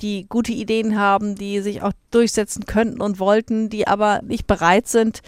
die 0.00 0.26
gute 0.28 0.52
Ideen 0.52 0.98
haben, 0.98 1.34
die 1.34 1.60
sich 1.60 1.82
auch 1.82 1.92
durchsetzen 2.10 2.64
könnten 2.64 3.00
und 3.00 3.18
wollten, 3.18 3.68
die 3.68 3.86
aber 3.86 4.22
nicht 4.22 4.46
bereit 4.46 4.88
sind, 4.88 5.22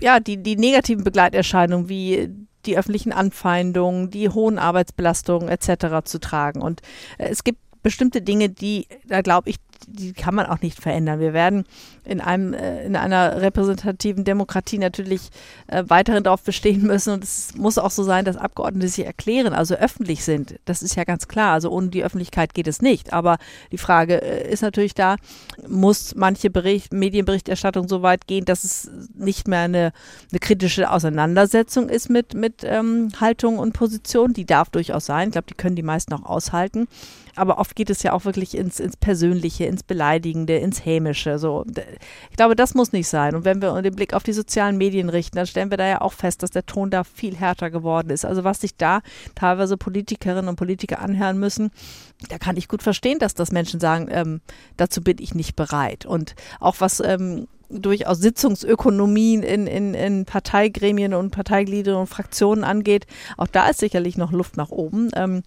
ja, 0.00 0.20
die, 0.20 0.42
die 0.42 0.56
negativen 0.56 1.04
Begleiterscheinungen 1.04 1.88
wie 1.88 2.30
die 2.66 2.76
öffentlichen 2.76 3.12
Anfeindungen, 3.12 4.10
die 4.10 4.28
hohen 4.28 4.58
Arbeitsbelastungen 4.58 5.48
etc. 5.48 6.04
zu 6.04 6.18
tragen. 6.18 6.60
Und 6.60 6.82
äh, 7.18 7.28
es 7.28 7.44
gibt 7.44 7.60
bestimmte 7.82 8.20
Dinge, 8.20 8.48
die, 8.48 8.86
da 9.06 9.22
glaube 9.22 9.50
ich, 9.50 9.56
die 9.86 10.12
kann 10.12 10.34
man 10.34 10.46
auch 10.46 10.60
nicht 10.60 10.80
verändern. 10.80 11.20
Wir 11.20 11.32
werden 11.32 11.64
in 12.04 12.20
einem 12.20 12.54
äh, 12.54 12.84
in 12.84 12.96
einer 12.96 13.40
repräsentativen 13.40 14.24
Demokratie 14.24 14.78
natürlich 14.78 15.30
äh, 15.66 15.84
weiterhin 15.86 16.24
darauf 16.24 16.42
bestehen 16.42 16.82
müssen 16.82 17.14
und 17.14 17.24
es 17.24 17.54
muss 17.54 17.78
auch 17.78 17.90
so 17.90 18.02
sein, 18.02 18.24
dass 18.24 18.36
Abgeordnete 18.36 18.88
sich 18.88 19.04
erklären, 19.04 19.52
also 19.52 19.74
öffentlich 19.74 20.24
sind. 20.24 20.58
Das 20.64 20.82
ist 20.82 20.96
ja 20.96 21.04
ganz 21.04 21.28
klar. 21.28 21.52
Also 21.52 21.70
ohne 21.70 21.88
die 21.88 22.04
Öffentlichkeit 22.04 22.54
geht 22.54 22.66
es 22.66 22.82
nicht. 22.82 23.12
Aber 23.12 23.38
die 23.72 23.78
Frage 23.78 24.22
äh, 24.22 24.50
ist 24.50 24.62
natürlich 24.62 24.94
da, 24.94 25.16
muss 25.68 26.14
manche 26.14 26.50
Bericht, 26.50 26.92
Medienberichterstattung 26.92 27.88
so 27.88 28.02
weit 28.02 28.26
gehen, 28.26 28.44
dass 28.44 28.64
es 28.64 28.90
nicht 29.14 29.48
mehr 29.48 29.60
eine, 29.60 29.92
eine 30.30 30.40
kritische 30.40 30.90
Auseinandersetzung 30.90 31.88
ist 31.88 32.08
mit 32.08 32.34
mit 32.34 32.62
ähm, 32.64 33.10
Haltung 33.20 33.58
und 33.58 33.72
Position. 33.72 34.32
Die 34.32 34.46
darf 34.46 34.70
durchaus 34.70 35.06
sein. 35.06 35.28
Ich 35.28 35.32
glaube, 35.32 35.46
die 35.48 35.54
können 35.54 35.76
die 35.76 35.82
meisten 35.82 36.12
auch 36.14 36.24
aushalten 36.24 36.88
aber 37.38 37.58
oft 37.58 37.76
geht 37.76 37.88
es 37.88 38.02
ja 38.02 38.12
auch 38.12 38.24
wirklich 38.24 38.56
ins, 38.56 38.80
ins 38.80 38.96
Persönliche, 38.96 39.66
ins 39.68 39.82
Beleidigende, 39.82 40.56
ins 40.56 40.84
Hämische. 40.84 41.38
So. 41.38 41.64
Ich 42.30 42.36
glaube, 42.36 42.56
das 42.56 42.74
muss 42.74 42.92
nicht 42.92 43.08
sein. 43.08 43.34
Und 43.34 43.44
wenn 43.44 43.62
wir 43.62 43.80
den 43.82 43.94
Blick 43.94 44.14
auf 44.14 44.22
die 44.22 44.32
sozialen 44.32 44.76
Medien 44.76 45.08
richten, 45.08 45.36
dann 45.36 45.46
stellen 45.46 45.70
wir 45.70 45.78
da 45.78 45.86
ja 45.86 46.00
auch 46.00 46.12
fest, 46.12 46.42
dass 46.42 46.50
der 46.50 46.66
Ton 46.66 46.90
da 46.90 47.04
viel 47.04 47.36
härter 47.36 47.70
geworden 47.70 48.10
ist. 48.10 48.24
Also 48.24 48.44
was 48.44 48.60
sich 48.60 48.76
da 48.76 49.00
teilweise 49.34 49.76
Politikerinnen 49.76 50.48
und 50.48 50.56
Politiker 50.56 51.00
anhören 51.00 51.38
müssen, 51.38 51.70
da 52.28 52.38
kann 52.38 52.56
ich 52.56 52.68
gut 52.68 52.82
verstehen, 52.82 53.18
dass 53.18 53.34
das 53.34 53.52
Menschen 53.52 53.80
sagen, 53.80 54.08
ähm, 54.10 54.40
dazu 54.76 55.02
bin 55.02 55.18
ich 55.20 55.34
nicht 55.34 55.54
bereit. 55.54 56.06
Und 56.06 56.34
auch 56.60 56.76
was 56.78 57.00
ähm, 57.00 57.46
durchaus 57.70 58.18
Sitzungsökonomien 58.18 59.42
in, 59.42 59.66
in, 59.66 59.94
in 59.94 60.24
Parteigremien 60.24 61.14
und 61.14 61.30
Parteiglieder 61.30 61.98
und 61.98 62.06
Fraktionen 62.06 62.64
angeht, 62.64 63.06
auch 63.36 63.46
da 63.46 63.68
ist 63.68 63.80
sicherlich 63.80 64.16
noch 64.16 64.32
Luft 64.32 64.56
nach 64.56 64.70
oben. 64.70 65.10
Ähm, 65.14 65.42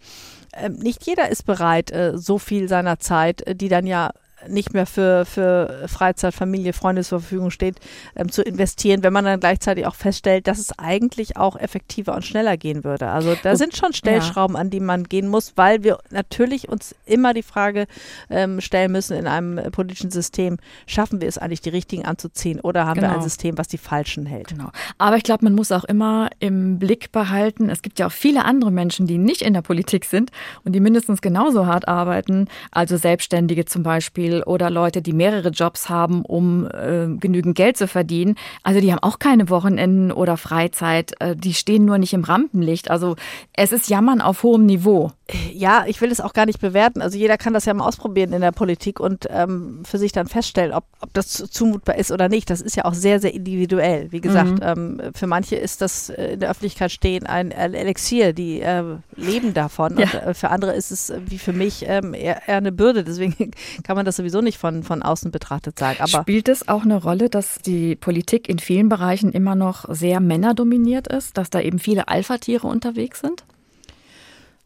nicht 0.70 1.06
jeder 1.06 1.30
ist 1.30 1.46
bereit, 1.46 1.92
äh, 1.92 2.18
so 2.18 2.38
viel 2.38 2.68
seiner 2.68 3.00
Zeit, 3.00 3.42
äh, 3.48 3.56
die 3.56 3.70
dann 3.70 3.86
ja 3.86 4.12
nicht 4.48 4.74
mehr 4.74 4.86
für, 4.86 5.26
für 5.26 5.88
Freizeit, 5.88 6.34
Familie, 6.34 6.74
Freunde 6.74 7.04
zur 7.04 7.20
Verfügung 7.20 7.52
steht, 7.52 7.80
ähm, 8.16 8.32
zu 8.32 8.42
investieren, 8.42 9.04
wenn 9.04 9.14
man 9.14 9.26
dann 9.26 9.40
gleichzeitig 9.40 9.86
auch 9.86 9.96
feststellt, 9.96 10.48
dass 10.48 10.60
es 10.60 10.78
eigentlich 10.78 11.38
auch 11.38 11.56
effektiver 11.56 12.16
und 12.16 12.26
schneller 12.26 12.58
gehen 12.58 12.84
würde. 12.84 13.08
Also 13.08 13.36
da 13.42 13.56
sind 13.56 13.76
schon 13.76 13.94
Stellschrauben, 13.94 14.56
ja. 14.56 14.62
an 14.62 14.70
die 14.70 14.80
man 14.80 15.04
gehen 15.04 15.28
muss, 15.28 15.54
weil 15.56 15.84
wir 15.84 16.00
natürlich 16.10 16.70
uns 16.70 16.96
immer 17.06 17.34
die 17.34 17.44
Frage 17.44 17.88
ähm, 18.30 18.62
stellen 18.62 18.92
müssen 18.92 19.18
in 19.18 19.28
einem 19.28 19.58
äh, 19.58 19.72
politischen 19.72 20.12
System, 20.12 20.58
schaffen 20.86 21.22
wir 21.22 21.28
es 21.28 21.38
eigentlich, 21.38 21.62
die 21.62 21.70
richtigen 21.70 22.06
anzuziehen 22.06 22.60
oder 22.60 22.86
haben 22.86 23.00
genau. 23.00 23.14
wir 23.14 23.18
ein 23.18 23.24
System, 23.24 23.58
was 23.58 23.68
die 23.68 23.78
falschen 23.78 24.26
hält? 24.26 24.50
Genau. 24.50 24.70
Aber 24.98 25.18
ich 25.18 25.24
glaube, 25.24 25.46
man 25.46 25.54
muss 25.54 25.72
auch 25.72 25.84
immer 25.84 26.30
im 26.40 26.80
Blick 26.80 27.12
behalten, 27.12 27.70
es 27.70 27.82
gibt 27.82 28.00
ja 28.00 28.08
auch 28.08 28.12
viele 28.12 28.46
andere 28.46 28.72
Menschen, 28.72 29.08
die 29.08 29.18
nicht 29.18 29.42
in 29.42 29.54
der 29.54 29.62
Politik 29.62 30.06
sind 30.06 30.32
und 30.64 30.74
die 30.74 30.80
mindestens 30.80 31.22
genauso 31.22 31.66
hart 31.66 31.88
arbeiten, 31.88 32.48
also 32.72 32.98
Selbstständige 32.98 33.66
zum 33.66 33.84
Beispiel, 33.84 34.31
Beispiel 34.32 34.44
oder 34.44 34.70
Leute, 34.70 35.02
die 35.02 35.14
mehrere 35.14 35.50
Jobs 35.50 35.90
haben, 35.90 36.24
um 36.24 36.68
äh, 36.68 37.08
genügend 37.20 37.56
Geld 37.56 37.78
zu 37.78 37.88
verdienen. 37.88 38.36
Also 38.64 38.80
die 38.80 38.92
haben 38.92 39.00
auch 39.00 39.20
keine 39.20 39.50
Wochenenden 39.50 40.12
oder 40.12 40.38
Freizeit. 40.38 41.14
Äh, 41.20 41.36
die 41.36 41.54
stehen 41.54 41.86
nur 41.86 41.98
nicht 41.98 42.14
im 42.14 42.24
Rampenlicht. 42.24 42.90
Also 42.90 43.16
es 43.54 43.72
ist 43.72 43.90
Jammern 43.90 44.22
auf 44.22 44.44
hohem 44.44 44.66
Niveau. 44.66 45.12
Ja, 45.54 45.86
ich 45.88 46.02
will 46.02 46.12
es 46.12 46.20
auch 46.20 46.34
gar 46.34 46.46
nicht 46.46 46.60
bewerten. 46.60 47.02
Also 47.02 47.18
jeder 47.18 47.38
kann 47.38 47.54
das 47.54 47.66
ja 47.66 47.74
mal 47.74 47.86
ausprobieren 47.86 48.34
in 48.34 48.42
der 48.42 48.52
Politik 48.52 49.00
und 49.00 49.28
ähm, 49.30 49.84
für 49.84 49.98
sich 49.98 50.12
dann 50.12 50.28
feststellen, 50.28 50.74
ob, 50.74 50.84
ob 51.00 51.14
das 51.14 51.32
zumutbar 51.32 51.96
ist 51.98 52.12
oder 52.12 52.30
nicht. 52.30 52.50
Das 52.50 52.62
ist 52.62 52.76
ja 52.76 52.86
auch 52.86 52.94
sehr, 52.94 53.20
sehr 53.20 53.34
individuell. 53.34 54.12
Wie 54.12 54.22
gesagt, 54.22 54.60
mhm. 54.60 55.00
ähm, 55.00 55.12
für 55.14 55.28
manche 55.28 55.56
ist 55.56 55.82
das 55.82 56.10
äh, 56.10 56.34
in 56.34 56.40
der 56.40 56.50
Öffentlichkeit 56.50 56.92
stehen 56.92 57.26
ein 57.26 57.52
Elixier, 57.52 58.34
die 58.34 58.62
äh, 58.62 58.84
leben 59.16 59.54
davon. 59.54 59.98
Ja. 59.98 60.04
Und 60.04 60.14
äh, 60.14 60.34
für 60.34 60.50
andere 60.50 60.74
ist 60.74 60.92
es 60.92 61.14
wie 61.28 61.38
für 61.38 61.54
mich 61.54 61.86
ähm, 61.88 62.14
eher, 62.14 62.48
eher 62.48 62.58
eine 62.58 62.72
Bürde. 62.72 63.04
Deswegen 63.04 63.52
kann 63.84 63.96
man 63.96 64.06
das 64.06 64.21
sowieso 64.22 64.42
nicht 64.42 64.58
von, 64.58 64.84
von 64.84 65.02
außen 65.04 65.32
betrachtet 65.32 65.78
sagen. 65.78 65.98
Aber 66.00 66.22
Spielt 66.22 66.48
es 66.48 66.68
auch 66.68 66.84
eine 66.84 67.02
Rolle, 67.02 67.30
dass 67.30 67.60
die 67.60 67.96
Politik 67.96 68.48
in 68.48 68.60
vielen 68.60 68.90
Bereichen 68.90 69.32
immer 69.32 69.56
noch 69.56 69.86
sehr 69.94 70.20
männerdominiert 70.20 71.08
ist, 71.08 71.38
dass 71.38 71.50
da 71.50 71.60
eben 71.60 71.80
viele 71.80 72.08
Alpha-Tiere 72.08 72.68
unterwegs 72.68 73.20
sind? 73.22 73.44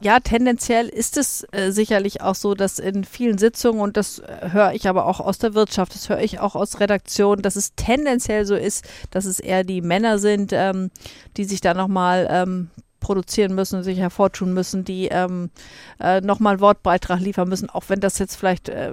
ja, 0.01 0.19
tendenziell 0.19 0.87
ist 0.89 1.17
es 1.17 1.47
äh, 1.51 1.71
sicherlich 1.71 2.21
auch 2.21 2.35
so, 2.35 2.53
dass 2.53 2.79
in 2.79 3.05
vielen 3.05 3.37
Sitzungen, 3.37 3.81
und 3.81 3.97
das 3.97 4.19
äh, 4.19 4.49
höre 4.51 4.73
ich 4.73 4.87
aber 4.87 5.05
auch 5.05 5.19
aus 5.19 5.37
der 5.37 5.53
Wirtschaft, 5.53 5.95
das 5.95 6.09
höre 6.09 6.19
ich 6.19 6.39
auch 6.39 6.55
aus 6.55 6.79
Redaktionen, 6.79 7.41
dass 7.41 7.55
es 7.55 7.75
tendenziell 7.75 8.45
so 8.45 8.55
ist, 8.55 8.85
dass 9.11 9.25
es 9.25 9.39
eher 9.39 9.63
die 9.63 9.81
Männer 9.81 10.19
sind, 10.19 10.51
ähm, 10.53 10.91
die 11.37 11.45
sich 11.45 11.61
da 11.61 11.73
nochmal 11.73 12.27
ähm, 12.29 12.69
produzieren 12.99 13.55
müssen, 13.55 13.83
sich 13.83 13.97
hervortun 13.97 14.53
müssen, 14.53 14.83
die 14.83 15.07
ähm, 15.07 15.49
äh, 15.99 16.19
nochmal 16.21 16.53
einen 16.53 16.61
Wortbeitrag 16.61 17.19
liefern 17.19 17.47
müssen, 17.47 17.69
auch 17.69 17.85
wenn 17.87 17.99
das 17.99 18.19
jetzt 18.19 18.35
vielleicht 18.35 18.67
äh, 18.67 18.91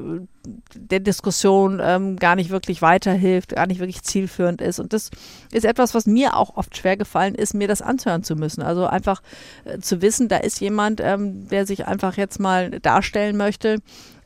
der 0.74 1.00
Diskussion 1.00 1.80
ähm, 1.82 2.16
gar 2.16 2.36
nicht 2.36 2.50
wirklich 2.50 2.82
weiterhilft, 2.82 3.54
gar 3.54 3.66
nicht 3.66 3.80
wirklich 3.80 4.02
zielführend 4.02 4.60
ist. 4.60 4.80
Und 4.80 4.92
das 4.92 5.10
ist 5.50 5.64
etwas, 5.64 5.94
was 5.94 6.06
mir 6.06 6.36
auch 6.36 6.56
oft 6.56 6.76
schwer 6.76 6.96
gefallen 6.96 7.34
ist, 7.34 7.54
mir 7.54 7.68
das 7.68 7.82
anzuhören 7.82 8.24
zu 8.24 8.36
müssen. 8.36 8.62
Also 8.62 8.86
einfach 8.86 9.22
äh, 9.64 9.78
zu 9.78 10.02
wissen, 10.02 10.28
da 10.28 10.38
ist 10.38 10.60
jemand, 10.60 11.00
ähm, 11.00 11.48
der 11.48 11.66
sich 11.66 11.86
einfach 11.86 12.16
jetzt 12.16 12.40
mal 12.40 12.70
darstellen 12.80 13.36
möchte 13.36 13.78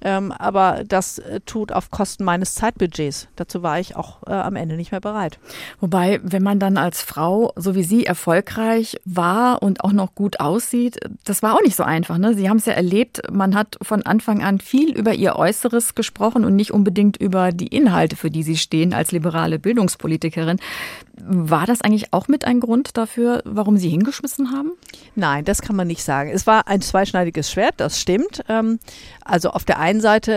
ähm, 0.03 0.31
aber 0.33 0.85
das 0.87 1.19
äh, 1.19 1.41
tut 1.41 1.73
auf 1.73 1.91
Kosten 1.91 2.25
meines 2.25 2.55
Zeitbudgets. 2.55 3.29
Dazu 3.37 3.63
war 3.63 3.81
ich 3.81 3.97
auch 3.97 4.23
äh, 4.27 4.33
am 4.33 4.55
Ende 4.55 4.77
nicht 4.77 4.93
mehr 4.93 5.01
bereit. 5.01 5.39
Wobei, 5.81 6.21
wenn 6.23 6.43
man 6.43 6.59
dann 6.59 6.77
als 6.77 7.01
Frau, 7.01 7.53
so 7.57 7.75
wie 7.75 7.83
Sie, 7.83 8.05
erfolgreich 8.05 8.99
war 9.05 9.63
und 9.63 9.83
auch 9.85 9.93
noch 9.93 10.15
gut 10.15 10.39
aussieht, 10.39 10.99
das 11.25 11.43
war 11.43 11.55
auch 11.55 11.63
nicht 11.63 11.77
so 11.77 11.83
einfach. 11.83 12.19
Ne? 12.19 12.35
Sie 12.35 12.49
haben 12.49 12.59
es 12.59 12.67
ja 12.67 12.75
erlebt, 12.75 13.23
man 13.33 13.55
hat 13.55 13.79
von 13.83 14.03
Anfang 14.03 14.43
an 14.43 14.61
viel 14.61 14.95
über 14.95 15.15
ihr 15.15 15.37
Äußeres 15.37 15.95
gesprochen 15.95 16.06
und 16.45 16.57
nicht 16.57 16.73
unbedingt 16.73 17.17
über 17.17 17.53
die 17.53 17.69
Inhalte, 17.69 18.17
für 18.17 18.31
die 18.31 18.43
Sie 18.43 18.57
stehen 18.57 18.95
als 18.95 19.13
liberale 19.13 19.59
Bildungspolitikerin. 19.59 20.59
War 21.19 21.67
das 21.67 21.81
eigentlich 21.81 22.13
auch 22.13 22.29
mit 22.29 22.45
ein 22.45 22.61
Grund 22.61 22.97
dafür, 22.97 23.43
warum 23.45 23.77
Sie 23.77 23.89
hingeschmissen 23.89 24.53
haben? 24.53 24.73
Nein, 25.15 25.45
das 25.45 25.63
kann 25.63 25.77
man 25.77 25.87
nicht 25.87 26.03
sagen. 26.03 26.31
Es 26.31 26.47
war 26.47 26.69
ein 26.69 26.81
zweischneidiges 26.81 27.51
Schwert, 27.51 27.75
das 27.79 28.01
stimmt. 28.01 28.45
Ähm, 28.49 28.79
also 29.25 29.51
auf 29.51 29.65
der 29.65 29.79
einen 29.79 30.01
Seite 30.01 30.33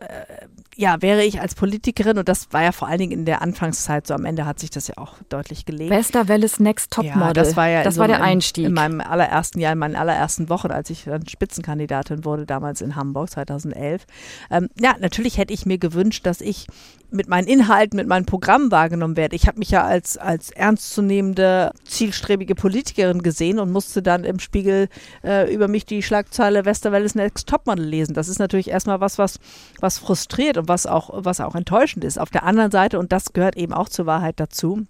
äh, 0.00 0.46
ja, 0.76 1.00
wäre 1.00 1.24
ich 1.24 1.40
als 1.40 1.54
Politikerin, 1.54 2.18
und 2.18 2.28
das 2.28 2.48
war 2.52 2.62
ja 2.62 2.72
vor 2.72 2.88
allen 2.88 2.98
Dingen 2.98 3.12
in 3.12 3.24
der 3.24 3.42
Anfangszeit, 3.42 4.06
so 4.06 4.14
am 4.14 4.24
Ende 4.24 4.46
hat 4.46 4.58
sich 4.58 4.70
das 4.70 4.88
ja 4.88 4.98
auch 4.98 5.14
deutlich 5.28 5.64
gelegt. 5.64 5.90
Bester 5.90 6.28
Welles 6.28 6.60
Next 6.60 6.92
Topmodel. 6.92 7.20
Ja, 7.20 7.32
das 7.32 7.56
war 7.56 7.68
ja 7.68 7.82
das 7.82 7.94
so 7.94 8.00
war 8.00 8.08
der 8.08 8.22
Einstieg. 8.22 8.66
In 8.66 8.72
meinem 8.72 9.00
allerersten 9.00 9.60
Jahr, 9.60 9.72
in 9.72 9.78
meinen 9.78 9.96
allerersten 9.96 10.48
Wochen, 10.48 10.70
als 10.70 10.90
ich 10.90 11.04
dann 11.04 11.26
Spitzenkandidatin 11.26 12.24
wurde, 12.24 12.46
damals 12.46 12.80
in 12.80 12.96
Hamburg 12.96 13.30
2011. 13.30 14.04
Ähm, 14.50 14.68
ja, 14.78 14.94
natürlich 14.98 15.38
hätte 15.38 15.54
ich 15.54 15.66
mir 15.66 15.78
gewünscht, 15.78 16.26
dass 16.26 16.40
ich 16.40 16.66
mit 17.14 17.28
meinen 17.28 17.46
Inhalten, 17.46 17.96
mit 17.96 18.06
meinem 18.06 18.26
Programm 18.26 18.70
wahrgenommen 18.70 19.16
werde. 19.16 19.36
Ich 19.36 19.46
habe 19.46 19.58
mich 19.58 19.70
ja 19.70 19.84
als, 19.84 20.18
als 20.18 20.50
ernstzunehmende, 20.50 21.72
zielstrebige 21.84 22.54
Politikerin 22.54 23.22
gesehen 23.22 23.58
und 23.58 23.70
musste 23.70 24.02
dann 24.02 24.24
im 24.24 24.38
Spiegel 24.38 24.88
äh, 25.22 25.52
über 25.52 25.68
mich 25.68 25.86
die 25.86 26.02
Schlagzeile 26.02 26.64
Westerwelles 26.64 27.14
Next 27.14 27.48
Topmodel 27.48 27.84
lesen. 27.84 28.14
Das 28.14 28.28
ist 28.28 28.38
natürlich 28.38 28.68
erstmal 28.68 29.00
was, 29.00 29.18
was, 29.18 29.38
was 29.80 29.98
frustriert 29.98 30.58
und 30.58 30.68
was 30.68 30.86
auch, 30.86 31.10
was 31.12 31.40
auch 31.40 31.54
enttäuschend 31.54 32.04
ist. 32.04 32.18
Auf 32.18 32.30
der 32.30 32.42
anderen 32.42 32.70
Seite, 32.70 32.98
und 32.98 33.12
das 33.12 33.32
gehört 33.32 33.56
eben 33.56 33.72
auch 33.72 33.88
zur 33.88 34.06
Wahrheit 34.06 34.40
dazu, 34.40 34.86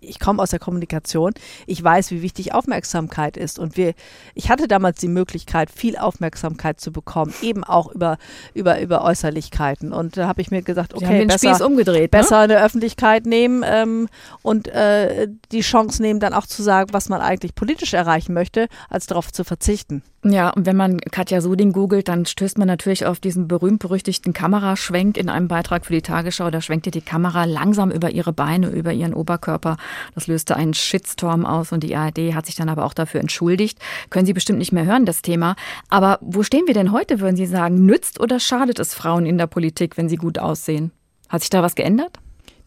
ich 0.00 0.20
komme 0.20 0.42
aus 0.42 0.50
der 0.50 0.58
Kommunikation, 0.58 1.32
ich 1.66 1.82
weiß, 1.82 2.10
wie 2.10 2.22
wichtig 2.22 2.54
Aufmerksamkeit 2.54 3.36
ist. 3.36 3.58
Und 3.58 3.76
wir, 3.76 3.94
ich 4.34 4.50
hatte 4.50 4.68
damals 4.68 5.00
die 5.00 5.08
Möglichkeit, 5.08 5.70
viel 5.70 5.96
Aufmerksamkeit 5.96 6.80
zu 6.80 6.92
bekommen, 6.92 7.34
eben 7.42 7.64
auch 7.64 7.90
über, 7.92 8.18
über, 8.54 8.80
über 8.80 9.02
Äußerlichkeiten. 9.02 9.92
Und 9.92 10.16
da 10.16 10.28
habe 10.28 10.40
ich 10.40 10.50
mir 10.50 10.62
gesagt, 10.62 10.94
okay, 10.94 11.24
besser, 11.26 11.66
umgedreht, 11.66 12.12
ne? 12.12 12.18
besser 12.18 12.38
eine 12.38 12.62
Öffentlichkeit 12.62 13.26
nehmen 13.26 13.64
ähm, 13.66 14.08
und 14.42 14.68
äh, 14.68 15.28
die 15.52 15.60
Chance 15.60 16.02
nehmen, 16.02 16.20
dann 16.20 16.34
auch 16.34 16.46
zu 16.46 16.62
sagen, 16.62 16.92
was 16.92 17.08
man 17.08 17.20
eigentlich 17.20 17.54
politisch 17.54 17.94
erreichen 17.94 18.34
möchte, 18.34 18.68
als 18.88 19.06
darauf 19.06 19.32
zu 19.32 19.44
verzichten. 19.44 20.02
Ja, 20.24 20.50
und 20.50 20.66
wenn 20.66 20.76
man 20.76 20.98
Katja 20.98 21.40
Suding 21.40 21.72
googelt, 21.72 22.08
dann 22.08 22.26
stößt 22.26 22.58
man 22.58 22.66
natürlich 22.66 23.06
auf 23.06 23.20
diesen 23.20 23.46
berühmt-berüchtigten 23.46 24.32
Kameraschwenk 24.32 25.16
in 25.16 25.28
einem 25.28 25.46
Beitrag 25.46 25.86
für 25.86 25.92
die 25.92 26.02
Tagesschau. 26.02 26.50
Da 26.50 26.60
schwenkte 26.60 26.90
die 26.90 27.02
Kamera 27.02 27.44
langsam 27.44 27.92
über 27.92 28.10
ihre 28.10 28.32
Beine, 28.32 28.70
über 28.70 28.92
ihren 28.92 29.14
Oberkörper. 29.14 29.76
Das 30.16 30.26
löste 30.26 30.56
einen 30.56 30.74
Shitstorm 30.74 31.46
aus 31.46 31.70
und 31.70 31.84
die 31.84 31.94
ARD 31.94 32.34
hat 32.34 32.46
sich 32.46 32.56
dann 32.56 32.68
aber 32.68 32.84
auch 32.84 32.94
dafür 32.94 33.20
entschuldigt. 33.20 33.78
Können 34.10 34.26
Sie 34.26 34.32
bestimmt 34.32 34.58
nicht 34.58 34.72
mehr 34.72 34.86
hören, 34.86 35.06
das 35.06 35.22
Thema. 35.22 35.54
Aber 35.88 36.18
wo 36.20 36.42
stehen 36.42 36.66
wir 36.66 36.74
denn 36.74 36.90
heute, 36.90 37.20
würden 37.20 37.36
Sie 37.36 37.46
sagen? 37.46 37.86
Nützt 37.86 38.18
oder 38.18 38.40
schadet 38.40 38.80
es 38.80 38.94
Frauen 38.94 39.24
in 39.24 39.38
der 39.38 39.46
Politik, 39.46 39.96
wenn 39.96 40.08
sie 40.08 40.16
gut 40.16 40.40
aussehen? 40.40 40.90
Hat 41.28 41.42
sich 41.42 41.50
da 41.50 41.62
was 41.62 41.76
geändert? 41.76 42.18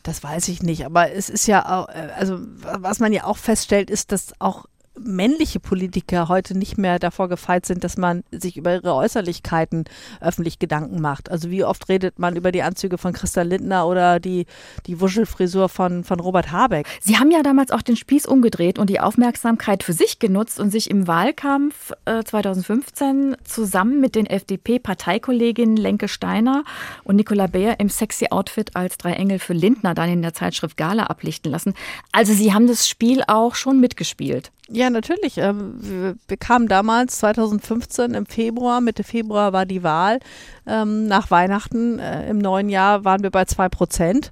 Das 0.04 0.24
weiß 0.24 0.48
ich 0.48 0.64
nicht, 0.64 0.86
aber 0.86 1.12
es 1.12 1.30
ist 1.30 1.48
ja, 1.48 1.86
äh, 1.90 2.12
also 2.18 2.40
was 2.64 3.00
man 3.00 3.12
ja 3.12 3.26
auch 3.26 3.38
feststellt, 3.38 3.90
ist, 3.90 4.12
dass 4.12 4.34
auch 4.40 4.66
männliche 5.04 5.60
Politiker 5.60 6.28
heute 6.28 6.58
nicht 6.58 6.78
mehr 6.78 7.00
davor 7.00 7.30
gefeit 7.30 7.66
sind, 7.66 7.84
dass 7.84 7.98
man 7.98 8.24
sich 8.32 8.58
über 8.58 8.74
ihre 8.74 8.94
Äußerlichkeiten 8.94 9.86
öffentlich 10.20 10.60
Gedanken 10.60 11.02
macht. 11.02 11.32
Also 11.32 11.50
wie 11.50 11.64
oft 11.64 11.90
redet 11.90 12.20
man 12.20 12.36
über 12.36 12.52
die 12.52 12.64
Anzüge 12.64 12.98
von 12.98 13.14
Christa 13.14 13.42
Lindner 13.42 13.88
oder 13.88 14.20
die, 14.20 14.46
die 14.88 15.00
Wuschelfrisur 15.00 15.70
von, 15.70 16.04
von 16.04 16.20
Robert 16.20 16.52
Habeck? 16.52 16.88
Sie 17.02 17.18
haben 17.18 17.32
ja 17.32 17.44
damals 17.44 17.72
auch 17.72 17.82
den 17.82 17.96
Spieß 17.96 18.26
umgedreht 18.26 18.80
und 18.80 18.90
die 18.90 19.00
Aufmerksamkeit 19.00 19.84
für 19.84 19.94
sich 19.94 20.20
genutzt 20.20 20.60
und 20.60 20.72
sich 20.72 20.90
im 20.90 21.08
Wahlkampf 21.08 21.94
äh, 22.06 22.24
2015 22.24 23.38
zusammen 23.44 24.00
mit 24.00 24.16
den 24.16 24.26
FDP-Parteikolleginnen 24.26 25.78
Lenke 25.78 26.08
Steiner 26.08 26.64
und 27.04 27.16
Nicola 27.16 27.48
Beer 27.48 27.80
im 27.80 27.90
sexy 27.90 28.28
Outfit 28.30 28.76
als 28.76 28.98
drei 28.98 29.14
Engel 29.14 29.40
für 29.40 29.54
Lindner 29.54 29.94
dann 29.94 30.10
in 30.10 30.22
der 30.22 30.34
Zeitschrift 30.34 30.78
Gala 30.78 31.04
ablichten 31.04 31.52
lassen. 31.52 31.74
Also 32.12 32.34
Sie 32.34 32.54
haben 32.54 32.68
das 32.68 32.88
Spiel 32.88 33.24
auch 33.28 33.56
schon 33.56 33.80
mitgespielt. 33.80 34.52
Ja, 34.74 34.90
natürlich. 34.90 35.38
Ähm, 35.38 36.16
wir, 36.28 36.38
kamen 36.38 36.68
damals 36.68 37.18
2015 37.20 38.14
im 38.14 38.26
Februar, 38.26 38.80
Mitte 38.80 39.04
Februar 39.04 39.52
war 39.52 39.66
die 39.66 39.84
Wahl. 39.84 40.20
Ähm, 40.66 41.08
nach 41.08 41.30
Weihnachten 41.30 42.00
äh, 42.00 42.30
im 42.30 42.38
neuen 42.38 42.70
Jahr 42.70 43.04
waren 43.04 43.22
wir 43.22 43.32
bei 43.32 43.44
zwei 43.46 43.68
Prozent. 43.68 44.32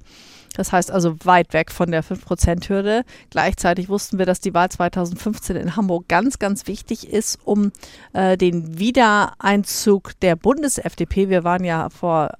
Das 0.55 0.71
heißt 0.71 0.91
also 0.91 1.15
weit 1.23 1.53
weg 1.53 1.71
von 1.71 1.91
der 1.91 2.03
5%-Hürde. 2.03 3.03
Gleichzeitig 3.29 3.89
wussten 3.89 4.17
wir, 4.17 4.25
dass 4.25 4.39
die 4.39 4.53
Wahl 4.53 4.69
2015 4.69 5.55
in 5.57 5.75
Hamburg 5.75 6.07
ganz, 6.07 6.39
ganz 6.39 6.67
wichtig 6.67 7.11
ist, 7.11 7.39
um 7.43 7.71
äh, 8.13 8.37
den 8.37 8.79
Wiedereinzug 8.79 10.19
der 10.21 10.35
Bundes-FDP. 10.35 11.29
Wir 11.29 11.43
waren 11.43 11.65
ja 11.65 11.89
vor 11.89 12.31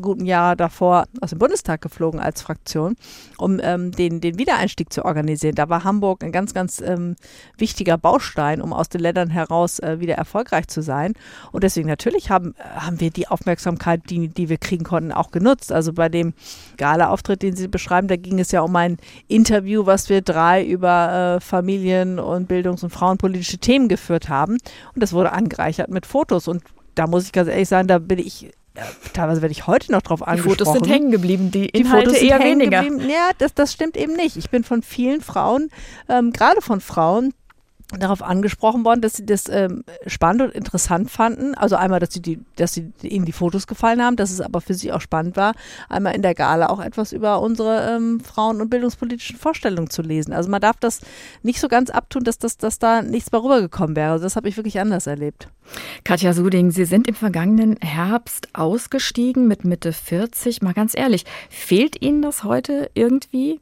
guten 0.00 0.24
Jahr 0.24 0.56
davor 0.56 1.04
aus 1.20 1.30
dem 1.30 1.38
Bundestag 1.38 1.80
geflogen 1.80 2.20
als 2.20 2.42
Fraktion, 2.42 2.96
um 3.38 3.60
ähm, 3.62 3.92
den, 3.92 4.20
den 4.20 4.38
Wiedereinstieg 4.38 4.92
zu 4.92 5.04
organisieren. 5.04 5.54
Da 5.54 5.68
war 5.68 5.84
Hamburg 5.84 6.22
ein 6.22 6.32
ganz, 6.32 6.54
ganz 6.54 6.80
ähm, 6.80 7.16
wichtiger 7.58 7.98
Baustein, 7.98 8.62
um 8.62 8.72
aus 8.72 8.88
den 8.88 9.00
Ländern 9.00 9.30
heraus 9.30 9.78
äh, 9.80 10.00
wieder 10.00 10.14
erfolgreich 10.14 10.68
zu 10.68 10.82
sein. 10.82 11.14
Und 11.50 11.64
deswegen 11.64 11.88
natürlich 11.88 12.30
haben, 12.30 12.54
haben 12.58 13.00
wir 13.00 13.10
die 13.10 13.28
Aufmerksamkeit, 13.28 14.02
die, 14.08 14.28
die 14.28 14.48
wir 14.48 14.58
kriegen 14.58 14.84
konnten, 14.84 15.12
auch 15.12 15.30
genutzt. 15.30 15.72
Also 15.72 15.92
bei 15.92 16.08
dem 16.08 16.34
Gala-Auftritt, 16.76 17.42
den 17.42 17.56
Sie 17.56 17.68
beschreiben, 17.68 18.08
da 18.08 18.16
ging 18.16 18.38
es 18.38 18.52
ja 18.52 18.60
um 18.60 18.74
ein 18.76 18.98
Interview, 19.28 19.86
was 19.86 20.08
wir 20.08 20.22
drei 20.22 20.64
über 20.64 21.36
äh, 21.36 21.40
Familien- 21.40 22.18
und 22.18 22.48
Bildungs- 22.48 22.82
und 22.82 22.90
frauenpolitische 22.90 23.58
Themen 23.58 23.88
geführt 23.88 24.28
haben. 24.28 24.54
Und 24.94 25.02
das 25.02 25.12
wurde 25.12 25.32
angereichert 25.32 25.90
mit 25.90 26.06
Fotos. 26.06 26.48
Und 26.48 26.62
da 26.94 27.06
muss 27.06 27.24
ich 27.24 27.32
ganz 27.32 27.48
ehrlich 27.48 27.68
sagen, 27.68 27.88
da 27.88 27.98
bin 27.98 28.18
ich 28.18 28.50
teilweise 29.12 29.42
werde 29.42 29.52
ich 29.52 29.66
heute 29.66 29.92
noch 29.92 30.02
drauf 30.02 30.26
angesprochen. 30.26 30.56
Die 30.56 30.64
Fotos 30.64 30.74
sind 30.74 30.88
hängen 30.88 31.10
geblieben, 31.10 31.50
die 31.50 31.66
Inhalte 31.66 32.10
die 32.10 32.16
Fotos 32.16 32.28
eher 32.28 32.40
weniger. 32.40 32.82
Geblieben. 32.82 33.10
Ja, 33.10 33.30
das, 33.38 33.54
das 33.54 33.72
stimmt 33.72 33.96
eben 33.96 34.14
nicht. 34.14 34.36
Ich 34.36 34.50
bin 34.50 34.64
von 34.64 34.82
vielen 34.82 35.20
Frauen, 35.20 35.70
ähm, 36.08 36.32
gerade 36.32 36.62
von 36.62 36.80
Frauen, 36.80 37.34
darauf 37.98 38.22
angesprochen 38.22 38.84
worden, 38.84 39.00
dass 39.00 39.14
sie 39.14 39.26
das 39.26 39.48
ähm, 39.48 39.84
spannend 40.06 40.42
und 40.42 40.54
interessant 40.54 41.10
fanden. 41.10 41.54
Also 41.54 41.76
einmal, 41.76 42.00
dass 42.00 42.12
sie 42.12 42.22
die, 42.22 42.40
dass 42.56 42.74
sie 42.74 42.92
ihnen 43.02 43.24
die 43.24 43.32
Fotos 43.32 43.66
gefallen 43.66 44.02
haben, 44.02 44.16
dass 44.16 44.30
es 44.30 44.40
aber 44.40 44.60
für 44.60 44.74
sie 44.74 44.92
auch 44.92 45.00
spannend 45.00 45.36
war, 45.36 45.54
einmal 45.88 46.14
in 46.14 46.22
der 46.22 46.34
Gala 46.34 46.68
auch 46.68 46.80
etwas 46.80 47.12
über 47.12 47.40
unsere 47.40 47.96
ähm, 47.96 48.20
Frauen- 48.20 48.60
und 48.60 48.70
bildungspolitischen 48.70 49.36
Vorstellungen 49.36 49.90
zu 49.90 50.02
lesen. 50.02 50.32
Also 50.32 50.50
man 50.50 50.60
darf 50.60 50.76
das 50.78 51.00
nicht 51.42 51.60
so 51.60 51.68
ganz 51.68 51.90
abtun, 51.90 52.24
dass, 52.24 52.38
das, 52.38 52.56
dass 52.56 52.78
da 52.78 53.02
nichts 53.02 53.32
mehr 53.32 53.42
rübergekommen 53.42 53.96
wäre. 53.96 54.12
Also 54.12 54.24
das 54.24 54.36
habe 54.36 54.48
ich 54.48 54.56
wirklich 54.56 54.80
anders 54.80 55.06
erlebt. 55.06 55.48
Katja 56.04 56.32
Suding, 56.32 56.70
Sie 56.70 56.84
sind 56.84 57.06
im 57.06 57.14
vergangenen 57.14 57.76
Herbst 57.80 58.48
ausgestiegen 58.52 59.46
mit 59.48 59.64
Mitte 59.64 59.92
40. 59.92 60.62
Mal 60.62 60.74
ganz 60.74 60.96
ehrlich, 60.96 61.24
fehlt 61.48 62.02
Ihnen 62.02 62.22
das 62.22 62.44
heute 62.44 62.90
irgendwie? 62.94 63.60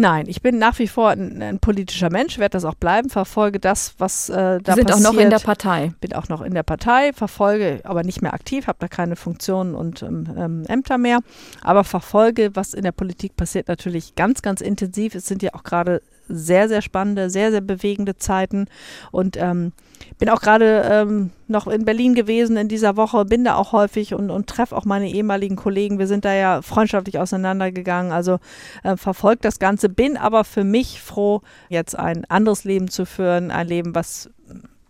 Nein, 0.00 0.24
ich 0.28 0.40
bin 0.40 0.56
nach 0.56 0.78
wie 0.78 0.88
vor 0.88 1.10
ein, 1.10 1.42
ein 1.42 1.58
politischer 1.58 2.08
Mensch, 2.08 2.38
werde 2.38 2.54
das 2.54 2.64
auch 2.64 2.74
bleiben, 2.74 3.10
verfolge 3.10 3.60
das, 3.60 3.94
was 3.98 4.30
äh, 4.30 4.58
da 4.58 4.72
Sie 4.72 4.78
sind 4.78 4.88
passiert. 4.88 5.06
auch 5.06 5.12
noch 5.12 5.20
in 5.20 5.28
der 5.28 5.40
Partei. 5.40 5.92
Bin 6.00 6.14
auch 6.14 6.30
noch 6.30 6.40
in 6.40 6.54
der 6.54 6.62
Partei, 6.62 7.12
verfolge, 7.12 7.80
aber 7.84 8.02
nicht 8.02 8.22
mehr 8.22 8.32
aktiv, 8.32 8.66
habe 8.66 8.78
da 8.80 8.88
keine 8.88 9.14
Funktionen 9.14 9.74
und 9.74 10.02
ähm, 10.02 10.26
ähm, 10.38 10.64
Ämter 10.68 10.96
mehr, 10.96 11.18
aber 11.60 11.84
verfolge, 11.84 12.56
was 12.56 12.72
in 12.72 12.82
der 12.82 12.92
Politik 12.92 13.36
passiert, 13.36 13.68
natürlich 13.68 14.14
ganz, 14.14 14.40
ganz 14.40 14.62
intensiv. 14.62 15.14
Es 15.14 15.26
sind 15.26 15.42
ja 15.42 15.50
auch 15.52 15.64
gerade 15.64 16.00
sehr, 16.30 16.68
sehr 16.68 16.82
spannende, 16.82 17.30
sehr, 17.30 17.50
sehr 17.50 17.60
bewegende 17.60 18.16
Zeiten. 18.16 18.66
Und 19.10 19.36
ähm, 19.36 19.72
bin 20.18 20.28
auch 20.28 20.40
gerade 20.40 20.88
ähm, 20.90 21.30
noch 21.48 21.66
in 21.66 21.84
Berlin 21.84 22.14
gewesen 22.14 22.56
in 22.56 22.68
dieser 22.68 22.96
Woche, 22.96 23.24
bin 23.24 23.44
da 23.44 23.56
auch 23.56 23.72
häufig 23.72 24.14
und, 24.14 24.30
und 24.30 24.46
treffe 24.46 24.76
auch 24.76 24.84
meine 24.84 25.10
ehemaligen 25.10 25.56
Kollegen. 25.56 25.98
Wir 25.98 26.06
sind 26.06 26.24
da 26.24 26.34
ja 26.34 26.62
freundschaftlich 26.62 27.18
auseinandergegangen. 27.18 28.12
Also 28.12 28.38
äh, 28.82 28.96
verfolgt 28.96 29.44
das 29.44 29.58
Ganze, 29.58 29.88
bin 29.88 30.16
aber 30.16 30.44
für 30.44 30.64
mich 30.64 31.00
froh, 31.00 31.42
jetzt 31.68 31.98
ein 31.98 32.24
anderes 32.28 32.64
Leben 32.64 32.88
zu 32.88 33.04
führen, 33.04 33.50
ein 33.50 33.66
Leben, 33.66 33.94
was 33.94 34.30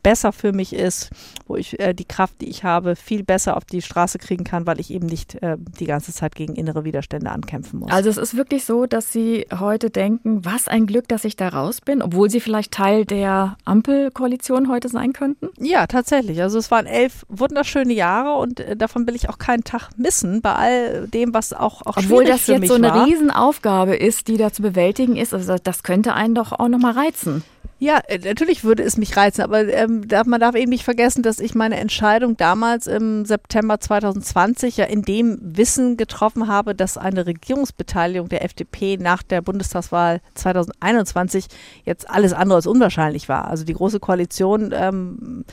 besser 0.03 0.33
für 0.33 0.53
mich 0.53 0.73
ist, 0.73 1.11
wo 1.47 1.57
ich 1.57 1.79
äh, 1.81 1.95
die 1.95 2.05
Kraft, 2.05 2.41
die 2.41 2.49
ich 2.49 2.65
habe, 2.65 2.97
viel 2.97 3.25
besser 3.25 3.57
auf 3.57 3.65
die 3.65 3.83
Straße 3.83 4.19
kriegen 4.19 4.45
kann, 4.45 4.67
weil 4.67 4.81
ich 4.81 4.91
eben 4.91 5.07
nicht 5.07 5.35
äh, 5.43 5.57
die 5.59 5.87
ganze 5.87 6.13
Zeit 6.13 6.35
gegen 6.35 6.55
innere 6.55 6.85
Widerstände 6.85 7.31
ankämpfen 7.31 7.81
muss. 7.81 7.91
Also 7.91 8.11
es 8.11 8.17
ist 8.17 8.37
wirklich 8.37 8.65
so, 8.65 8.87
dass 8.87 9.13
Sie 9.13 9.47
heute 9.59 9.91
denken, 9.91 10.45
was 10.45 10.69
ein 10.69 10.87
Glück, 10.87 11.09
dass 11.09 11.25
ich 11.25 11.37
da 11.37 11.49
raus 11.49 11.81
bin, 11.81 12.03
obwohl 12.03 12.31
Sie 12.31 12.41
vielleicht 12.41 12.73
Teil 12.73 13.05
der 13.05 13.57
Ampelkoalition 13.65 14.69
heute 14.69 14.89
sein 14.89 15.13
könnten? 15.13 15.49
Ja, 15.59 15.87
tatsächlich. 15.87 16.41
Also 16.43 16.59
es 16.59 16.71
waren 16.71 16.87
elf 16.87 17.25
wunderschöne 17.29 17.93
Jahre 17.93 18.39
und 18.39 18.61
äh, 18.61 18.77
davon 18.77 19.07
will 19.07 19.15
ich 19.15 19.29
auch 19.29 19.39
keinen 19.39 19.65
Tag 19.65 19.91
missen, 19.97 20.41
bei 20.41 20.55
all 20.55 21.09
dem, 21.09 21.35
was 21.35 21.53
auch, 21.53 21.83
auch 21.87 21.97
Obwohl 21.97 22.25
das 22.25 22.47
jetzt 22.47 22.69
so 22.69 22.75
eine 22.75 22.89
war. 22.89 23.07
Riesenaufgabe 23.07 23.97
ist, 23.97 24.29
die 24.29 24.37
da 24.37 24.53
zu 24.53 24.63
bewältigen 24.63 25.17
ist. 25.17 25.35
Also 25.35 25.57
das 25.63 25.83
könnte 25.83 26.15
einen 26.15 26.35
doch 26.35 26.53
auch 26.53 26.69
nochmal 26.69 26.93
reizen. 26.93 27.43
Ja, 27.83 27.99
äh, 28.09 28.19
natürlich 28.19 28.63
würde 28.63 28.83
es 28.83 28.99
mich 28.99 29.17
reizen, 29.17 29.41
aber 29.41 29.67
ähm, 29.67 30.07
man 30.27 30.39
darf 30.39 30.55
eben 30.55 30.69
nicht 30.69 30.85
vergessen, 30.85 31.23
dass 31.23 31.41
ich 31.41 31.55
meine 31.55 31.79
Entscheidung 31.79 32.37
damals 32.37 32.87
im 32.87 33.25
September 33.25 33.81
2020 33.81 34.77
ja 34.77 34.85
in 34.85 35.01
dem 35.01 35.39
Wissen 35.41 35.97
getroffen 35.97 36.47
habe, 36.47 36.75
dass 36.75 36.99
eine 36.99 37.25
Regierungsbeteiligung 37.25 38.29
der 38.29 38.45
FDP 38.45 38.99
nach 38.99 39.23
der 39.23 39.41
Bundestagswahl 39.41 40.21
2021 40.35 41.47
jetzt 41.85 42.09
alles 42.11 42.35
andere 42.35 42.57
als 42.57 42.67
unwahrscheinlich 42.67 43.31
war. 43.31 43.49
Also 43.49 43.65
die 43.65 43.73
Große 43.73 43.99
Koalition 43.99 44.73
ähm, 44.75 45.47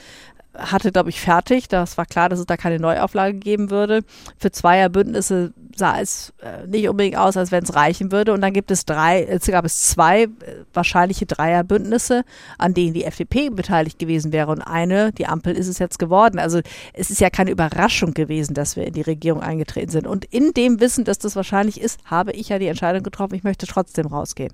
hatte, 0.58 0.92
glaube 0.92 1.10
ich, 1.10 1.22
fertig. 1.22 1.68
Das 1.68 1.98
war 1.98 2.06
klar, 2.06 2.30
dass 2.30 2.40
es 2.40 2.46
da 2.46 2.58
keine 2.58 2.80
Neuauflage 2.80 3.38
geben 3.38 3.70
würde. 3.70 4.04
Für 4.38 4.52
Zweierbündnisse 4.52 5.54
sah 5.76 6.00
es 6.00 6.34
äh, 6.42 6.66
nicht 6.68 6.90
unbedingt 6.90 7.18
aus, 7.18 7.38
als 7.38 7.52
wenn 7.52 7.64
es 7.64 7.76
reichen 7.76 8.12
würde. 8.12 8.34
Und 8.34 8.42
dann 8.42 8.54
gibt 8.54 8.72
es 8.72 8.86
drei, 8.86 9.24
es 9.24 9.46
gab 9.46 9.66
es 9.66 9.84
zwei 9.84 10.24
äh, 10.24 10.30
wahrscheinliche 10.74 11.26
Dreierbündnisse, 11.26 12.24
an 12.58 12.74
denen 12.74 12.94
die 12.94 13.04
FDP 13.04 13.50
beteiligt 13.50 14.00
gewesen 14.00 14.32
wäre. 14.32 14.52
Und 14.52 14.62
eine, 14.62 15.12
die 15.14 15.28
Ampel, 15.28 15.56
ist 15.56 15.68
es 15.68 15.80
jetzt 15.80 16.00
geworden. 16.00 16.40
Also 16.40 16.62
es 16.94 17.10
ist 17.10 17.22
ja 17.22 17.30
keine 17.30 17.52
Überraschung 17.52 18.14
gewesen, 18.14 18.54
dass 18.54 18.76
wir 18.76 18.88
in 18.88 18.94
die 18.94 19.02
Regierung 19.02 19.42
eingetreten 19.42 19.92
sind. 19.92 20.08
Und 20.08 20.26
in 20.26 20.54
dem 20.54 20.80
Wissen, 20.80 21.06
dass 21.06 21.20
das 21.20 21.36
wahrscheinlich 21.36 21.80
ist, 21.80 22.00
habe 22.06 22.32
ich 22.32 22.50
ja 22.50 22.60
die 22.60 22.68
Entscheidung 22.68 23.04
getroffen, 23.04 23.36
ich 23.36 23.44
möchte 23.44 23.68
trotzdem 23.68 24.08
rausgehen. 24.08 24.54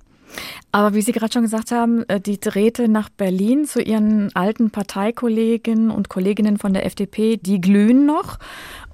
Aber 0.72 0.94
wie 0.94 1.02
Sie 1.02 1.12
gerade 1.12 1.32
schon 1.32 1.44
gesagt 1.44 1.72
haben, 1.72 2.08
äh, 2.10 2.20
die 2.20 2.40
Drähte 2.40 2.88
nach 2.88 3.10
Berlin 3.10 3.66
zu 3.66 3.82
Ihren 3.82 4.36
alten 4.36 4.72
Parteikollegen 4.72 5.92
und 5.92 6.10
Kolleginnen 6.10 6.58
von 6.58 6.74
der 6.74 6.86
FDP, 6.86 7.38
die 7.38 7.62
glühen 7.62 8.06
noch. 8.06 8.40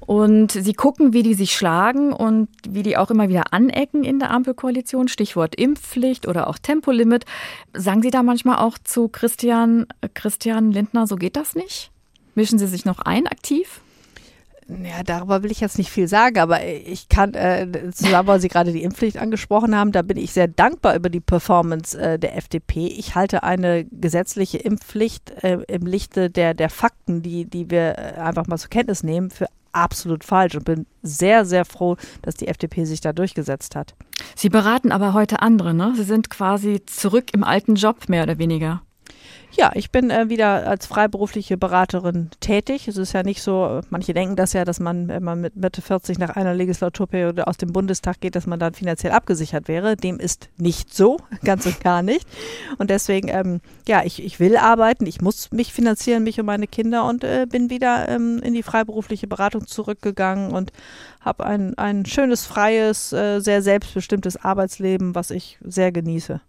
Und 0.10 0.52
Sie 0.52 0.74
gucken, 0.74 1.14
wie 1.14 1.24
die 1.24 1.36
sich 1.36 1.54
schlagen 1.54 2.14
und 2.14 2.50
wie 2.68 2.82
die 2.82 2.98
auch 2.98 3.12
immer 3.12 3.30
wieder 3.30 3.54
anecken 3.54 4.04
in 4.04 4.18
der 4.18 4.32
Ampelkoalition. 4.32 5.08
Stichwort 5.08 5.56
Impfpflicht 5.56 6.28
oder 6.28 6.48
auch 6.48 6.58
Tempolimit. 6.58 7.26
Sagen 7.74 8.02
Sie 8.02 8.10
da 8.10 8.24
manchmal 8.24 8.58
auch 8.58 8.78
zu 8.84 9.08
Christian, 9.08 9.86
äh, 10.02 10.10
Christian 10.14 10.72
Lindner, 10.72 11.08
so 11.08 11.16
geht 11.16 11.36
das 11.36 11.56
nicht? 11.56 11.92
Mischen 12.36 12.60
Sie 12.60 12.68
sich 12.68 12.86
noch 12.86 13.00
ein 13.00 13.28
aktiv? 13.28 13.82
Ja, 14.70 15.02
darüber 15.04 15.42
will 15.42 15.52
ich 15.52 15.62
jetzt 15.62 15.80
nicht 15.80 15.90
viel 15.90 16.08
sagen, 16.08 16.38
aber 16.38 16.64
ich 16.64 17.10
kann, 17.10 17.34
äh, 17.34 17.68
zusammen, 17.92 18.28
weil 18.28 18.40
Sie 18.40 18.50
gerade 18.50 18.72
die 18.72 18.84
Impfpflicht 18.84 19.18
angesprochen 19.18 19.76
haben, 19.76 19.92
da 19.92 20.04
bin 20.04 20.16
ich 20.16 20.32
sehr 20.32 20.48
dankbar 20.48 20.96
über 20.96 21.10
die 21.10 21.20
Performance 21.20 22.00
äh, 22.00 22.20
der 22.20 22.38
FDP. 22.38 22.86
Ich 22.86 23.16
halte 23.16 23.42
eine 23.42 23.86
gesetzliche 23.86 24.60
Impfpflicht 24.60 25.32
äh, 25.44 25.58
im 25.68 25.88
Lichte 25.88 26.30
der, 26.30 26.54
der 26.54 26.70
Fakten, 26.70 27.24
die, 27.24 27.46
die 27.46 27.72
wir 27.72 27.98
äh, 27.98 28.20
einfach 28.20 28.46
mal 28.46 28.60
zur 28.60 28.70
Kenntnis 28.70 29.02
nehmen, 29.02 29.32
für 29.32 29.48
absolut 29.72 30.24
falsch 30.24 30.56
und 30.56 30.66
bin 30.66 30.86
sehr, 31.02 31.46
sehr 31.46 31.66
froh, 31.66 31.98
dass 32.22 32.36
die 32.36 32.48
FDP 32.48 32.86
sich 32.86 33.02
da 33.02 33.12
durchgesetzt 33.12 33.76
hat. 33.76 33.96
Sie 34.36 34.50
beraten 34.50 34.92
aber 34.92 35.14
heute 35.14 35.42
andere, 35.42 35.74
ne? 35.74 35.94
Sie 35.96 36.04
sind 36.04 36.30
quasi 36.30 36.84
zurück 36.86 37.34
im 37.34 37.44
alten 37.44 37.74
Job, 37.74 38.08
mehr 38.08 38.24
oder 38.24 38.38
weniger. 38.38 38.84
Ja, 39.52 39.72
ich 39.74 39.92
bin 39.92 40.12
äh, 40.12 40.30
wieder 40.30 40.68
als 40.68 40.86
freiberufliche 40.86 41.58
Beraterin 41.58 42.30
tätig. 42.40 42.88
Es 42.88 42.98
ist 42.98 43.14
ja 43.14 43.24
nicht 43.24 43.42
so, 43.42 43.82
manche 43.90 44.14
denken 44.14 44.36
das 44.36 44.54
ja, 44.54 44.64
dass 44.64 44.80
man, 44.80 45.08
wenn 45.08 45.24
man 45.24 45.42
mit 45.42 45.56
Mitte 45.56 45.82
40 45.82 46.20
nach 46.20 46.36
einer 46.36 46.54
Legislaturperiode 46.54 47.48
aus 47.48 47.58
dem 47.58 47.74
Bundestag 47.74 48.20
geht, 48.22 48.36
dass 48.36 48.46
man 48.46 48.60
dann 48.60 48.76
finanziell 48.76 49.12
abgesichert 49.12 49.68
wäre. 49.68 49.96
Dem 49.96 50.20
ist 50.20 50.50
nicht 50.58 50.94
so, 50.94 51.18
ganz 51.44 51.66
und 51.66 51.82
gar 51.82 52.04
nicht. 52.04 52.28
Und 52.78 52.90
deswegen, 52.90 53.28
ähm, 53.28 53.62
ja, 53.88 54.04
ich, 54.04 54.24
ich 54.24 54.40
will 54.40 54.56
arbeiten, 54.56 55.08
ich 55.08 55.20
muss 55.20 55.52
mich 55.52 55.74
finanzieren, 55.74 56.24
mich 56.24 56.40
und 56.40 56.46
meine 56.46 56.68
Kinder 56.68 57.06
und 57.06 57.24
äh, 57.24 57.48
bin 57.50 57.70
wieder 57.70 58.08
ähm, 58.08 58.40
in 58.44 58.54
die 58.54 58.64
freiberufliche 58.64 59.28
Beratung 59.28 59.66
zurückgegangen 59.66 60.52
und 60.52 60.72
habe 61.22 61.46
ein, 61.46 61.78
ein 61.78 62.06
schönes, 62.06 62.46
freies, 62.46 63.12
äh, 63.14 63.40
sehr 63.40 63.62
selbstbestimmtes 63.62 64.38
Arbeitsleben, 64.38 65.16
was 65.16 65.32
ich 65.32 65.58
sehr 65.62 65.92
genieße. 65.92 66.40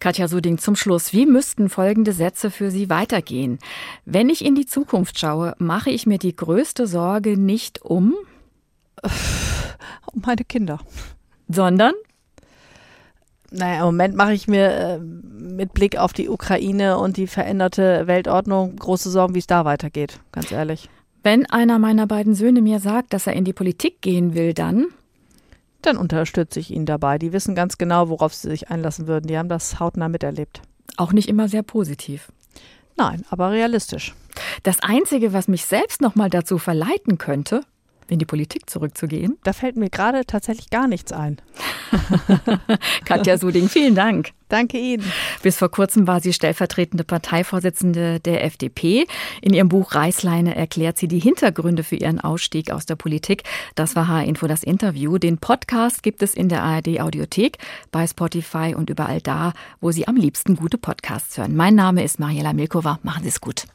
Katja 0.00 0.28
Suding, 0.28 0.58
zum 0.58 0.76
Schluss. 0.76 1.12
Wie 1.12 1.26
müssten 1.26 1.68
folgende 1.68 2.12
Sätze 2.12 2.50
für 2.50 2.70
Sie 2.70 2.90
weitergehen? 2.90 3.58
Wenn 4.04 4.28
ich 4.28 4.44
in 4.44 4.54
die 4.54 4.66
Zukunft 4.66 5.18
schaue, 5.18 5.54
mache 5.58 5.90
ich 5.90 6.06
mir 6.06 6.18
die 6.18 6.36
größte 6.36 6.86
Sorge 6.86 7.36
nicht 7.38 7.82
um? 7.82 8.14
Um 10.12 10.22
meine 10.24 10.44
Kinder. 10.44 10.78
Sondern? 11.48 11.94
Naja, 13.50 13.80
im 13.80 13.86
Moment 13.86 14.16
mache 14.16 14.32
ich 14.32 14.48
mir 14.48 14.70
äh, 14.70 14.98
mit 14.98 15.74
Blick 15.74 15.96
auf 15.96 16.12
die 16.12 16.28
Ukraine 16.28 16.98
und 16.98 17.16
die 17.16 17.28
veränderte 17.28 18.06
Weltordnung 18.06 18.74
große 18.74 19.10
Sorgen, 19.10 19.34
wie 19.34 19.38
es 19.38 19.46
da 19.46 19.64
weitergeht, 19.64 20.18
ganz 20.32 20.50
ehrlich. 20.50 20.88
Wenn 21.22 21.46
einer 21.46 21.78
meiner 21.78 22.06
beiden 22.06 22.34
Söhne 22.34 22.62
mir 22.62 22.80
sagt, 22.80 23.12
dass 23.12 23.26
er 23.26 23.34
in 23.34 23.44
die 23.44 23.52
Politik 23.52 24.02
gehen 24.02 24.34
will, 24.34 24.54
dann? 24.54 24.88
Dann 25.86 25.96
unterstütze 25.96 26.60
ich 26.60 26.70
ihn 26.70 26.86
dabei. 26.86 27.18
Die 27.18 27.32
wissen 27.32 27.54
ganz 27.54 27.78
genau, 27.78 28.08
worauf 28.08 28.34
sie 28.34 28.48
sich 28.48 28.70
einlassen 28.70 29.06
würden. 29.06 29.26
Die 29.26 29.38
haben 29.38 29.48
das 29.48 29.80
hautnah 29.80 30.08
miterlebt. 30.08 30.62
Auch 30.96 31.12
nicht 31.12 31.28
immer 31.28 31.48
sehr 31.48 31.62
positiv. 31.62 32.32
Nein, 32.96 33.24
aber 33.30 33.50
realistisch. 33.50 34.14
Das 34.62 34.80
Einzige, 34.80 35.32
was 35.32 35.48
mich 35.48 35.66
selbst 35.66 36.00
noch 36.00 36.14
mal 36.14 36.30
dazu 36.30 36.58
verleiten 36.58 37.18
könnte, 37.18 37.62
in 38.08 38.18
die 38.18 38.24
Politik 38.24 38.68
zurückzugehen? 38.68 39.38
Da 39.44 39.52
fällt 39.52 39.76
mir 39.76 39.90
gerade 39.90 40.24
tatsächlich 40.26 40.70
gar 40.70 40.86
nichts 40.86 41.12
ein. 41.12 41.40
Katja 43.04 43.38
Suding, 43.38 43.68
vielen 43.68 43.94
Dank. 43.94 44.30
Danke 44.48 44.78
Ihnen. 44.78 45.04
Bis 45.42 45.56
vor 45.56 45.70
kurzem 45.70 46.06
war 46.06 46.20
sie 46.20 46.32
stellvertretende 46.32 47.02
Parteivorsitzende 47.02 48.20
der 48.20 48.44
FDP. 48.44 49.06
In 49.40 49.54
ihrem 49.54 49.68
Buch 49.68 49.94
Reißleine 49.94 50.54
erklärt 50.54 50.98
sie 50.98 51.08
die 51.08 51.18
Hintergründe 51.18 51.82
für 51.82 51.96
ihren 51.96 52.20
Ausstieg 52.20 52.70
aus 52.70 52.86
der 52.86 52.96
Politik. 52.96 53.42
Das 53.74 53.96
war 53.96 54.06
H-Info 54.06 54.46
das 54.46 54.62
Interview. 54.62 55.18
Den 55.18 55.38
Podcast 55.38 56.02
gibt 56.02 56.22
es 56.22 56.34
in 56.34 56.48
der 56.48 56.62
ARD 56.62 57.00
Audiothek, 57.00 57.58
bei 57.90 58.06
Spotify 58.06 58.74
und 58.76 58.90
überall 58.90 59.20
da, 59.20 59.54
wo 59.80 59.90
Sie 59.90 60.06
am 60.06 60.16
liebsten 60.16 60.56
gute 60.56 60.78
Podcasts 60.78 61.36
hören. 61.38 61.56
Mein 61.56 61.74
Name 61.74 62.04
ist 62.04 62.20
Mariela 62.20 62.52
Milkova. 62.52 63.00
Machen 63.02 63.22
Sie 63.22 63.30
es 63.30 63.40
gut. 63.40 63.66